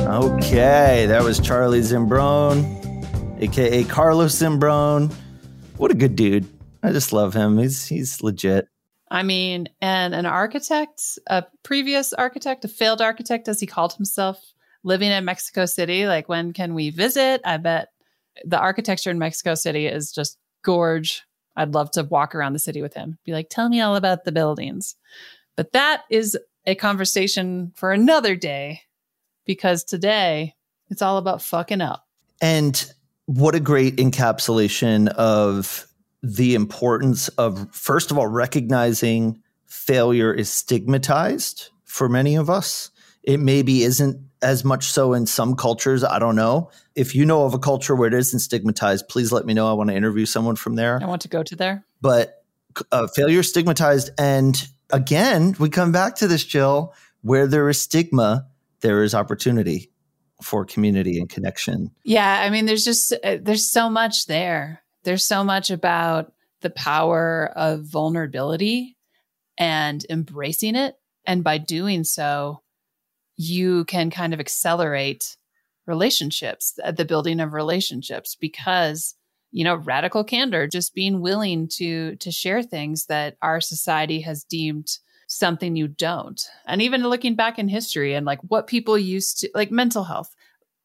Okay, 0.08 1.06
that 1.06 1.22
was 1.22 1.38
Charlie 1.38 1.80
Zimbrón, 1.80 2.64
aka 3.40 3.84
Carlos 3.84 4.34
Zimbrón. 4.34 5.12
What 5.76 5.90
a 5.90 5.94
good 5.94 6.16
dude. 6.16 6.48
I 6.82 6.92
just 6.92 7.12
love 7.12 7.34
him. 7.34 7.58
He's 7.58 7.86
he's 7.86 8.22
legit. 8.22 8.68
I 9.10 9.22
mean, 9.22 9.68
and 9.80 10.14
an 10.14 10.26
architect, 10.26 11.02
a 11.28 11.44
previous 11.62 12.12
architect, 12.12 12.64
a 12.64 12.68
failed 12.68 13.00
architect 13.00 13.48
as 13.48 13.60
he 13.60 13.66
called 13.66 13.92
himself, 13.94 14.42
living 14.82 15.10
in 15.10 15.24
Mexico 15.24 15.66
City. 15.66 16.06
Like 16.06 16.28
when 16.28 16.52
can 16.52 16.74
we 16.74 16.90
visit? 16.90 17.40
I 17.44 17.56
bet 17.56 17.88
the 18.44 18.58
architecture 18.58 19.10
in 19.10 19.18
Mexico 19.18 19.54
City 19.54 19.86
is 19.86 20.12
just 20.12 20.38
gorge. 20.62 21.24
I'd 21.56 21.74
love 21.74 21.90
to 21.92 22.04
walk 22.04 22.34
around 22.34 22.52
the 22.52 22.58
city 22.58 22.82
with 22.82 22.94
him. 22.94 23.18
Be 23.24 23.32
like, 23.32 23.48
"Tell 23.50 23.68
me 23.68 23.80
all 23.80 23.96
about 23.96 24.24
the 24.24 24.32
buildings." 24.32 24.94
But 25.56 25.72
that 25.72 26.02
is 26.08 26.38
a 26.66 26.74
conversation 26.74 27.72
for 27.74 27.92
another 27.92 28.36
day 28.36 28.82
because 29.44 29.82
today 29.82 30.54
it's 30.88 31.02
all 31.02 31.16
about 31.16 31.42
fucking 31.42 31.80
up. 31.80 32.06
And 32.40 32.92
what 33.26 33.54
a 33.54 33.60
great 33.60 33.96
encapsulation 33.96 35.08
of 35.08 35.86
the 36.22 36.54
importance 36.54 37.28
of, 37.28 37.68
first 37.74 38.10
of 38.10 38.18
all, 38.18 38.26
recognizing 38.26 39.42
failure 39.66 40.32
is 40.32 40.48
stigmatized 40.48 41.70
for 41.84 42.08
many 42.08 42.36
of 42.36 42.48
us. 42.48 42.90
It 43.28 43.40
maybe 43.40 43.82
isn't 43.82 44.18
as 44.40 44.64
much 44.64 44.86
so 44.86 45.12
in 45.12 45.26
some 45.26 45.54
cultures. 45.54 46.02
I 46.02 46.18
don't 46.18 46.34
know. 46.34 46.70
If 46.94 47.14
you 47.14 47.26
know 47.26 47.44
of 47.44 47.52
a 47.52 47.58
culture 47.58 47.94
where 47.94 48.08
it 48.08 48.14
isn't 48.14 48.38
stigmatized, 48.38 49.06
please 49.06 49.32
let 49.32 49.44
me 49.44 49.52
know. 49.52 49.68
I 49.68 49.74
want 49.74 49.90
to 49.90 49.96
interview 49.96 50.24
someone 50.24 50.56
from 50.56 50.76
there. 50.76 50.98
I 51.02 51.06
want 51.06 51.20
to 51.22 51.28
go 51.28 51.42
to 51.42 51.54
there. 51.54 51.84
But 52.00 52.42
uh, 52.90 53.06
failure 53.08 53.42
stigmatized. 53.42 54.12
And 54.16 54.56
again, 54.88 55.56
we 55.58 55.68
come 55.68 55.92
back 55.92 56.14
to 56.16 56.26
this, 56.26 56.42
Jill, 56.42 56.94
where 57.20 57.46
there 57.46 57.68
is 57.68 57.78
stigma, 57.78 58.46
there 58.80 59.02
is 59.02 59.14
opportunity 59.14 59.92
for 60.42 60.64
community 60.64 61.18
and 61.18 61.28
connection. 61.28 61.90
Yeah. 62.02 62.42
I 62.42 62.48
mean, 62.48 62.64
there's 62.64 62.84
just, 62.84 63.12
uh, 63.12 63.36
there's 63.42 63.70
so 63.70 63.90
much 63.90 64.24
there. 64.24 64.82
There's 65.04 65.26
so 65.26 65.44
much 65.44 65.68
about 65.68 66.32
the 66.62 66.70
power 66.70 67.52
of 67.54 67.82
vulnerability 67.84 68.96
and 69.58 70.02
embracing 70.08 70.76
it. 70.76 70.94
And 71.26 71.44
by 71.44 71.58
doing 71.58 72.04
so, 72.04 72.62
you 73.38 73.84
can 73.86 74.10
kind 74.10 74.34
of 74.34 74.40
accelerate 74.40 75.36
relationships, 75.86 76.78
uh, 76.84 76.90
the 76.90 77.04
building 77.06 77.40
of 77.40 77.54
relationships, 77.54 78.36
because 78.38 79.14
you 79.50 79.64
know 79.64 79.76
radical 79.76 80.24
candor 80.24 80.66
just 80.66 80.94
being 80.94 81.22
willing 81.22 81.68
to 81.68 82.16
to 82.16 82.30
share 82.30 82.62
things 82.62 83.06
that 83.06 83.36
our 83.40 83.62
society 83.62 84.20
has 84.20 84.44
deemed 84.44 84.98
something 85.28 85.76
you 85.76 85.88
don't. 85.88 86.42
And 86.66 86.82
even 86.82 87.02
looking 87.02 87.34
back 87.34 87.58
in 87.58 87.68
history 87.68 88.14
and 88.14 88.26
like 88.26 88.40
what 88.42 88.66
people 88.66 88.98
used 88.98 89.40
to 89.40 89.50
like 89.54 89.70
mental 89.70 90.04
health 90.04 90.34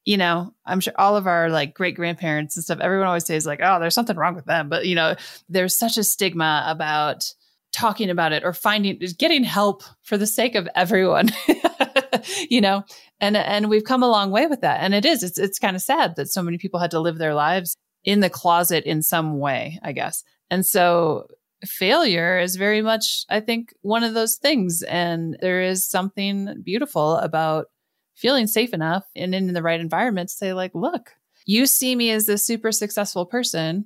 you 0.06 0.18
know 0.18 0.54
i'm 0.66 0.82
sure 0.82 0.92
all 0.98 1.16
of 1.16 1.28
our 1.28 1.50
like 1.50 1.74
great 1.74 1.96
grandparents 1.96 2.58
and 2.58 2.64
stuff 2.66 2.80
everyone 2.82 3.08
always 3.08 3.26
says 3.26 3.46
like 3.46 3.62
oh 3.64 3.80
there's 3.80 3.96
something 3.96 4.18
wrong 4.18 4.36
with 4.36 4.46
them. 4.46 4.70
But 4.70 4.86
you 4.86 4.96
know 4.96 5.16
there's 5.50 5.76
such 5.78 5.98
a 5.98 6.04
stigma 6.04 6.64
about 6.68 7.34
talking 7.74 8.10
about 8.10 8.32
it 8.32 8.44
or 8.44 8.54
finding 8.54 9.00
getting 9.18 9.44
help 9.44 9.84
for 10.02 10.18
the 10.18 10.28
sake 10.28 10.56
of 10.56 10.70
everyone 10.76 11.30
you 12.50 12.62
know 12.62 12.84
and 13.20 13.38
and 13.38 13.70
we've 13.70 13.84
come 13.84 14.04
a 14.04 14.10
long 14.10 14.32
way 14.32 14.48
with 14.48 14.62
that 14.62 14.82
and 14.82 14.94
it 14.94 15.06
is 15.06 15.24
it's 15.24 15.38
it's 15.38 15.60
kind 15.60 15.76
of 15.76 15.82
sad 15.82 16.16
that 16.16 16.28
so 16.28 16.42
many 16.42 16.58
people 16.58 16.80
had 16.80 16.92
to 16.92 17.00
live 17.00 17.18
their 17.18 17.34
lives 17.34 17.78
in 18.04 18.20
the 18.20 18.30
closet 18.30 18.84
in 18.86 19.02
some 19.02 19.40
way 19.40 19.80
i 19.84 19.92
guess 19.92 20.24
and 20.50 20.66
so 20.66 21.26
failure 21.66 22.40
is 22.40 22.56
very 22.56 22.82
much 22.82 23.26
i 23.30 23.40
think 23.40 23.74
one 23.82 24.04
of 24.04 24.14
those 24.14 24.36
things 24.36 24.84
and 24.84 25.38
there 25.42 25.62
is 25.62 25.88
something 25.88 26.62
beautiful 26.64 27.18
about 27.18 27.68
feeling 28.16 28.48
safe 28.48 28.74
enough 28.74 29.04
and 29.16 29.34
in 29.34 29.54
the 29.54 29.62
right 29.62 29.80
environment 29.80 30.30
to 30.30 30.36
say 30.36 30.54
like 30.54 30.72
look 30.74 31.12
you 31.46 31.66
see 31.66 31.96
me 31.96 32.12
as 32.12 32.26
this 32.26 32.46
super 32.46 32.72
successful 32.72 33.26
person 33.26 33.86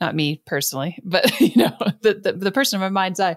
not 0.00 0.14
me 0.14 0.42
personally, 0.46 0.98
but 1.04 1.40
you 1.40 1.52
know, 1.56 1.76
the, 2.00 2.14
the, 2.14 2.32
the 2.32 2.52
person 2.52 2.78
in 2.78 2.80
my 2.80 2.88
mind's 2.88 3.20
eye. 3.20 3.36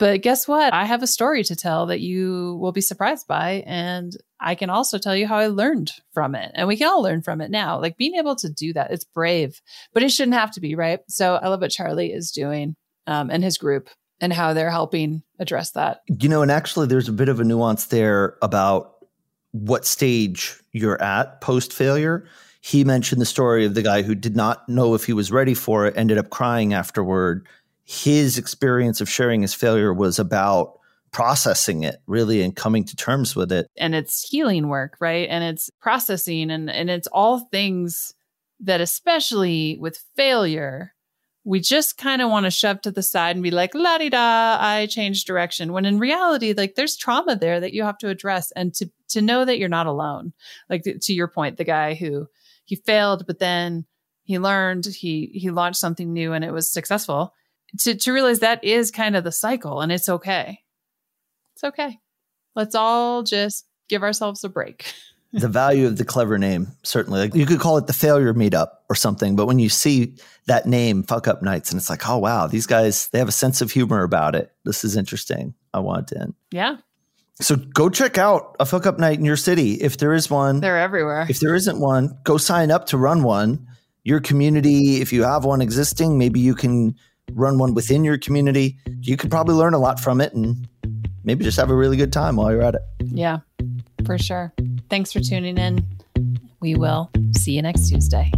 But 0.00 0.22
guess 0.22 0.48
what? 0.48 0.72
I 0.72 0.86
have 0.86 1.02
a 1.02 1.06
story 1.06 1.44
to 1.44 1.54
tell 1.54 1.84
that 1.86 2.00
you 2.00 2.56
will 2.58 2.72
be 2.72 2.80
surprised 2.80 3.28
by. 3.28 3.62
And 3.66 4.16
I 4.40 4.54
can 4.54 4.70
also 4.70 4.96
tell 4.96 5.14
you 5.14 5.26
how 5.26 5.36
I 5.36 5.48
learned 5.48 5.92
from 6.14 6.34
it. 6.34 6.50
And 6.54 6.66
we 6.66 6.78
can 6.78 6.88
all 6.88 7.02
learn 7.02 7.20
from 7.20 7.42
it 7.42 7.50
now. 7.50 7.78
Like 7.78 7.98
being 7.98 8.14
able 8.14 8.34
to 8.36 8.48
do 8.48 8.72
that, 8.72 8.92
it's 8.92 9.04
brave, 9.04 9.60
but 9.92 10.02
it 10.02 10.10
shouldn't 10.10 10.38
have 10.38 10.52
to 10.52 10.60
be, 10.60 10.74
right? 10.74 11.00
So 11.06 11.34
I 11.34 11.48
love 11.48 11.60
what 11.60 11.70
Charlie 11.70 12.14
is 12.14 12.30
doing 12.30 12.76
um, 13.06 13.28
and 13.28 13.44
his 13.44 13.58
group 13.58 13.90
and 14.22 14.32
how 14.32 14.54
they're 14.54 14.70
helping 14.70 15.22
address 15.38 15.72
that. 15.72 16.00
You 16.08 16.30
know, 16.30 16.40
and 16.40 16.50
actually, 16.50 16.86
there's 16.86 17.08
a 17.10 17.12
bit 17.12 17.28
of 17.28 17.38
a 17.38 17.44
nuance 17.44 17.86
there 17.86 18.38
about 18.40 19.04
what 19.52 19.84
stage 19.84 20.58
you're 20.72 21.00
at 21.02 21.42
post 21.42 21.74
failure 21.74 22.26
he 22.62 22.84
mentioned 22.84 23.20
the 23.20 23.26
story 23.26 23.64
of 23.64 23.74
the 23.74 23.82
guy 23.82 24.02
who 24.02 24.14
did 24.14 24.36
not 24.36 24.68
know 24.68 24.94
if 24.94 25.04
he 25.04 25.14
was 25.14 25.32
ready 25.32 25.54
for 25.54 25.86
it, 25.86 25.96
ended 25.96 26.18
up 26.18 26.28
crying 26.28 26.74
afterward. 26.74 27.46
His 27.84 28.38
experience 28.38 29.00
of 29.00 29.08
sharing 29.08 29.42
his 29.42 29.54
failure 29.54 29.92
was 29.92 30.18
about 30.18 30.78
processing 31.12 31.82
it 31.82 31.96
really 32.06 32.42
and 32.42 32.54
coming 32.54 32.84
to 32.84 32.96
terms 32.96 33.34
with 33.34 33.50
it. 33.50 33.66
And 33.76 33.94
it's 33.94 34.28
healing 34.28 34.68
work, 34.68 34.96
right? 35.00 35.28
And 35.28 35.42
it's 35.42 35.70
processing 35.80 36.50
and, 36.50 36.70
and 36.70 36.88
it's 36.88 37.08
all 37.08 37.40
things 37.50 38.14
that, 38.60 38.80
especially 38.80 39.76
with 39.80 40.04
failure, 40.16 40.94
we 41.44 41.58
just 41.58 41.96
kind 41.96 42.20
of 42.20 42.30
want 42.30 42.44
to 42.44 42.50
shove 42.50 42.80
to 42.82 42.90
the 42.90 43.02
side 43.02 43.34
and 43.34 43.42
be 43.42 43.50
like, 43.50 43.74
la 43.74 43.98
di 43.98 44.10
da, 44.10 44.58
I 44.60 44.86
changed 44.86 45.26
direction. 45.26 45.72
When 45.72 45.86
in 45.86 45.98
reality, 45.98 46.52
like 46.52 46.74
there's 46.74 46.96
trauma 46.96 47.34
there 47.34 47.60
that 47.60 47.72
you 47.72 47.82
have 47.82 47.98
to 47.98 48.08
address 48.08 48.52
and 48.52 48.74
to, 48.74 48.90
to 49.08 49.22
know 49.22 49.44
that 49.44 49.58
you're 49.58 49.68
not 49.68 49.86
alone. 49.86 50.32
Like 50.68 50.84
to 50.84 51.12
your 51.12 51.28
point, 51.28 51.56
the 51.56 51.64
guy 51.64 51.94
who 51.94 52.26
he 52.66 52.76
failed, 52.76 53.26
but 53.26 53.38
then 53.38 53.86
he 54.22 54.38
learned, 54.38 54.86
he 54.86 55.30
he 55.32 55.50
launched 55.50 55.80
something 55.80 56.12
new 56.12 56.32
and 56.34 56.44
it 56.44 56.52
was 56.52 56.70
successful. 56.70 57.34
To 57.78 57.94
to 57.94 58.12
realize 58.12 58.40
that 58.40 58.64
is 58.64 58.90
kind 58.90 59.16
of 59.16 59.24
the 59.24 59.32
cycle 59.32 59.80
and 59.80 59.92
it's 59.92 60.08
okay. 60.08 60.60
It's 61.54 61.64
okay. 61.64 61.98
Let's 62.54 62.74
all 62.74 63.22
just 63.22 63.66
give 63.88 64.02
ourselves 64.02 64.44
a 64.44 64.48
break. 64.48 64.92
the 65.32 65.48
value 65.48 65.86
of 65.86 65.96
the 65.96 66.04
clever 66.04 66.38
name, 66.38 66.68
certainly. 66.82 67.20
Like 67.20 67.34
you 67.34 67.46
could 67.46 67.60
call 67.60 67.76
it 67.76 67.86
the 67.86 67.92
failure 67.92 68.34
meetup 68.34 68.68
or 68.88 68.96
something, 68.96 69.36
but 69.36 69.46
when 69.46 69.58
you 69.58 69.68
see 69.68 70.16
that 70.46 70.66
name, 70.66 71.04
fuck 71.04 71.28
up 71.28 71.42
nights, 71.42 71.70
and 71.70 71.78
it's 71.78 71.90
like, 71.90 72.08
oh 72.08 72.18
wow, 72.18 72.46
these 72.46 72.66
guys 72.66 73.08
they 73.08 73.18
have 73.18 73.28
a 73.28 73.32
sense 73.32 73.60
of 73.60 73.70
humor 73.70 74.02
about 74.02 74.34
it. 74.34 74.52
This 74.64 74.84
is 74.84 74.96
interesting. 74.96 75.54
I 75.72 75.80
want 75.80 76.12
in. 76.12 76.34
Yeah. 76.50 76.78
So 77.40 77.56
go 77.56 77.88
check 77.88 78.18
out 78.18 78.56
a 78.60 78.66
fuck 78.66 78.86
up 78.86 78.98
night 78.98 79.18
in 79.18 79.24
your 79.24 79.36
city 79.36 79.74
if 79.74 79.96
there 79.96 80.12
is 80.12 80.28
one. 80.28 80.60
They're 80.60 80.78
everywhere. 80.78 81.26
If 81.28 81.40
there 81.40 81.54
isn't 81.54 81.80
one, 81.80 82.18
go 82.24 82.36
sign 82.36 82.70
up 82.70 82.86
to 82.86 82.98
run 82.98 83.22
one. 83.22 83.66
Your 84.02 84.20
community, 84.20 85.00
if 85.00 85.12
you 85.12 85.22
have 85.22 85.44
one 85.44 85.62
existing, 85.62 86.18
maybe 86.18 86.40
you 86.40 86.54
can 86.54 86.96
run 87.34 87.58
one 87.58 87.74
within 87.74 88.04
your 88.04 88.18
community. 88.18 88.78
You 89.00 89.16
could 89.16 89.30
probably 89.30 89.54
learn 89.54 89.74
a 89.74 89.78
lot 89.78 90.00
from 90.00 90.20
it 90.20 90.34
and 90.34 90.68
maybe 91.24 91.44
just 91.44 91.58
have 91.58 91.70
a 91.70 91.74
really 91.74 91.96
good 91.96 92.12
time 92.12 92.36
while 92.36 92.52
you're 92.52 92.62
at 92.62 92.74
it. 92.74 92.82
Yeah, 93.06 93.38
for 94.04 94.18
sure. 94.18 94.52
Thanks 94.88 95.12
for 95.12 95.20
tuning 95.20 95.58
in. 95.58 95.86
We 96.60 96.74
will 96.74 97.10
see 97.36 97.52
you 97.52 97.62
next 97.62 97.88
Tuesday. 97.88 98.30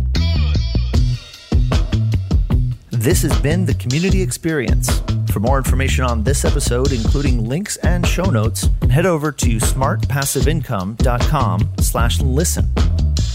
This 2.91 3.23
has 3.23 3.39
been 3.41 3.65
the 3.67 3.75
Community 3.75 4.23
Experience. 4.23 5.03
For 5.33 5.41
more 5.41 5.59
information 5.59 6.05
on 6.05 6.23
this 6.23 6.45
episode, 6.45 6.93
including 6.93 7.49
links 7.49 7.77
and 7.79 8.07
show 8.07 8.31
notes, 8.31 8.69
head 8.91 9.07
over 9.07 9.33
to 9.33 9.57
smartpassiveincome.com 9.57 11.69
slash 11.81 12.21
listen. 12.21 12.71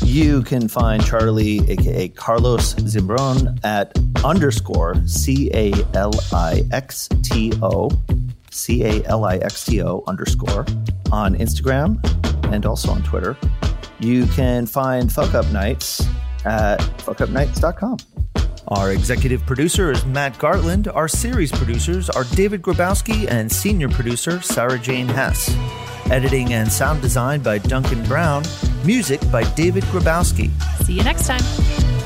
You 0.04 0.42
can 0.42 0.68
find 0.68 1.06
Charlie, 1.06 1.60
aka 1.70 2.08
Carlos 2.10 2.76
Zimbrón, 2.76 3.60
at 3.64 3.92
underscore 4.24 4.96
C 5.06 5.52
A 5.54 5.74
L 5.94 6.14
I 6.32 6.64
X 6.72 7.10
T 7.24 7.54
O 7.62 7.90
C 8.50 8.84
A 8.84 9.04
L 9.06 9.26
I 9.26 9.38
X 9.38 9.66
T 9.66 9.82
O 9.84 10.04
underscore 10.08 10.66
on 11.12 11.36
Instagram 11.36 12.00
and 12.54 12.66
also 12.66 12.92
on 12.92 13.04
Twitter. 13.04 13.38
You 14.00 14.26
can 14.28 14.66
find 14.66 15.12
Fuck 15.12 15.34
Up 15.34 15.50
Nights 15.52 16.06
at 16.46 16.80
fuckupnights.com. 17.00 17.98
Our 18.70 18.92
executive 18.92 19.46
producer 19.46 19.92
is 19.92 20.06
Matt 20.06 20.34
Gartland. 20.34 20.94
Our 20.94 21.08
series 21.08 21.52
producers 21.52 22.10
are 22.10 22.26
David 22.36 22.62
Grabowski 22.62 23.26
and 23.30 23.50
senior 23.50 23.88
producer 23.88 24.42
Sarah 24.42 24.78
Jane 24.78 25.08
Hess. 25.08 25.56
Editing 26.12 26.52
and 26.52 26.70
sound 26.70 27.02
design 27.02 27.42
by 27.42 27.60
Duncan 27.60 28.04
Brown. 28.04 28.44
Music 28.84 29.22
by 29.32 29.44
David 29.54 29.84
Grabowski. 29.86 30.52
See 30.84 30.94
you 30.94 31.04
next 31.04 31.28
time. 31.28 31.97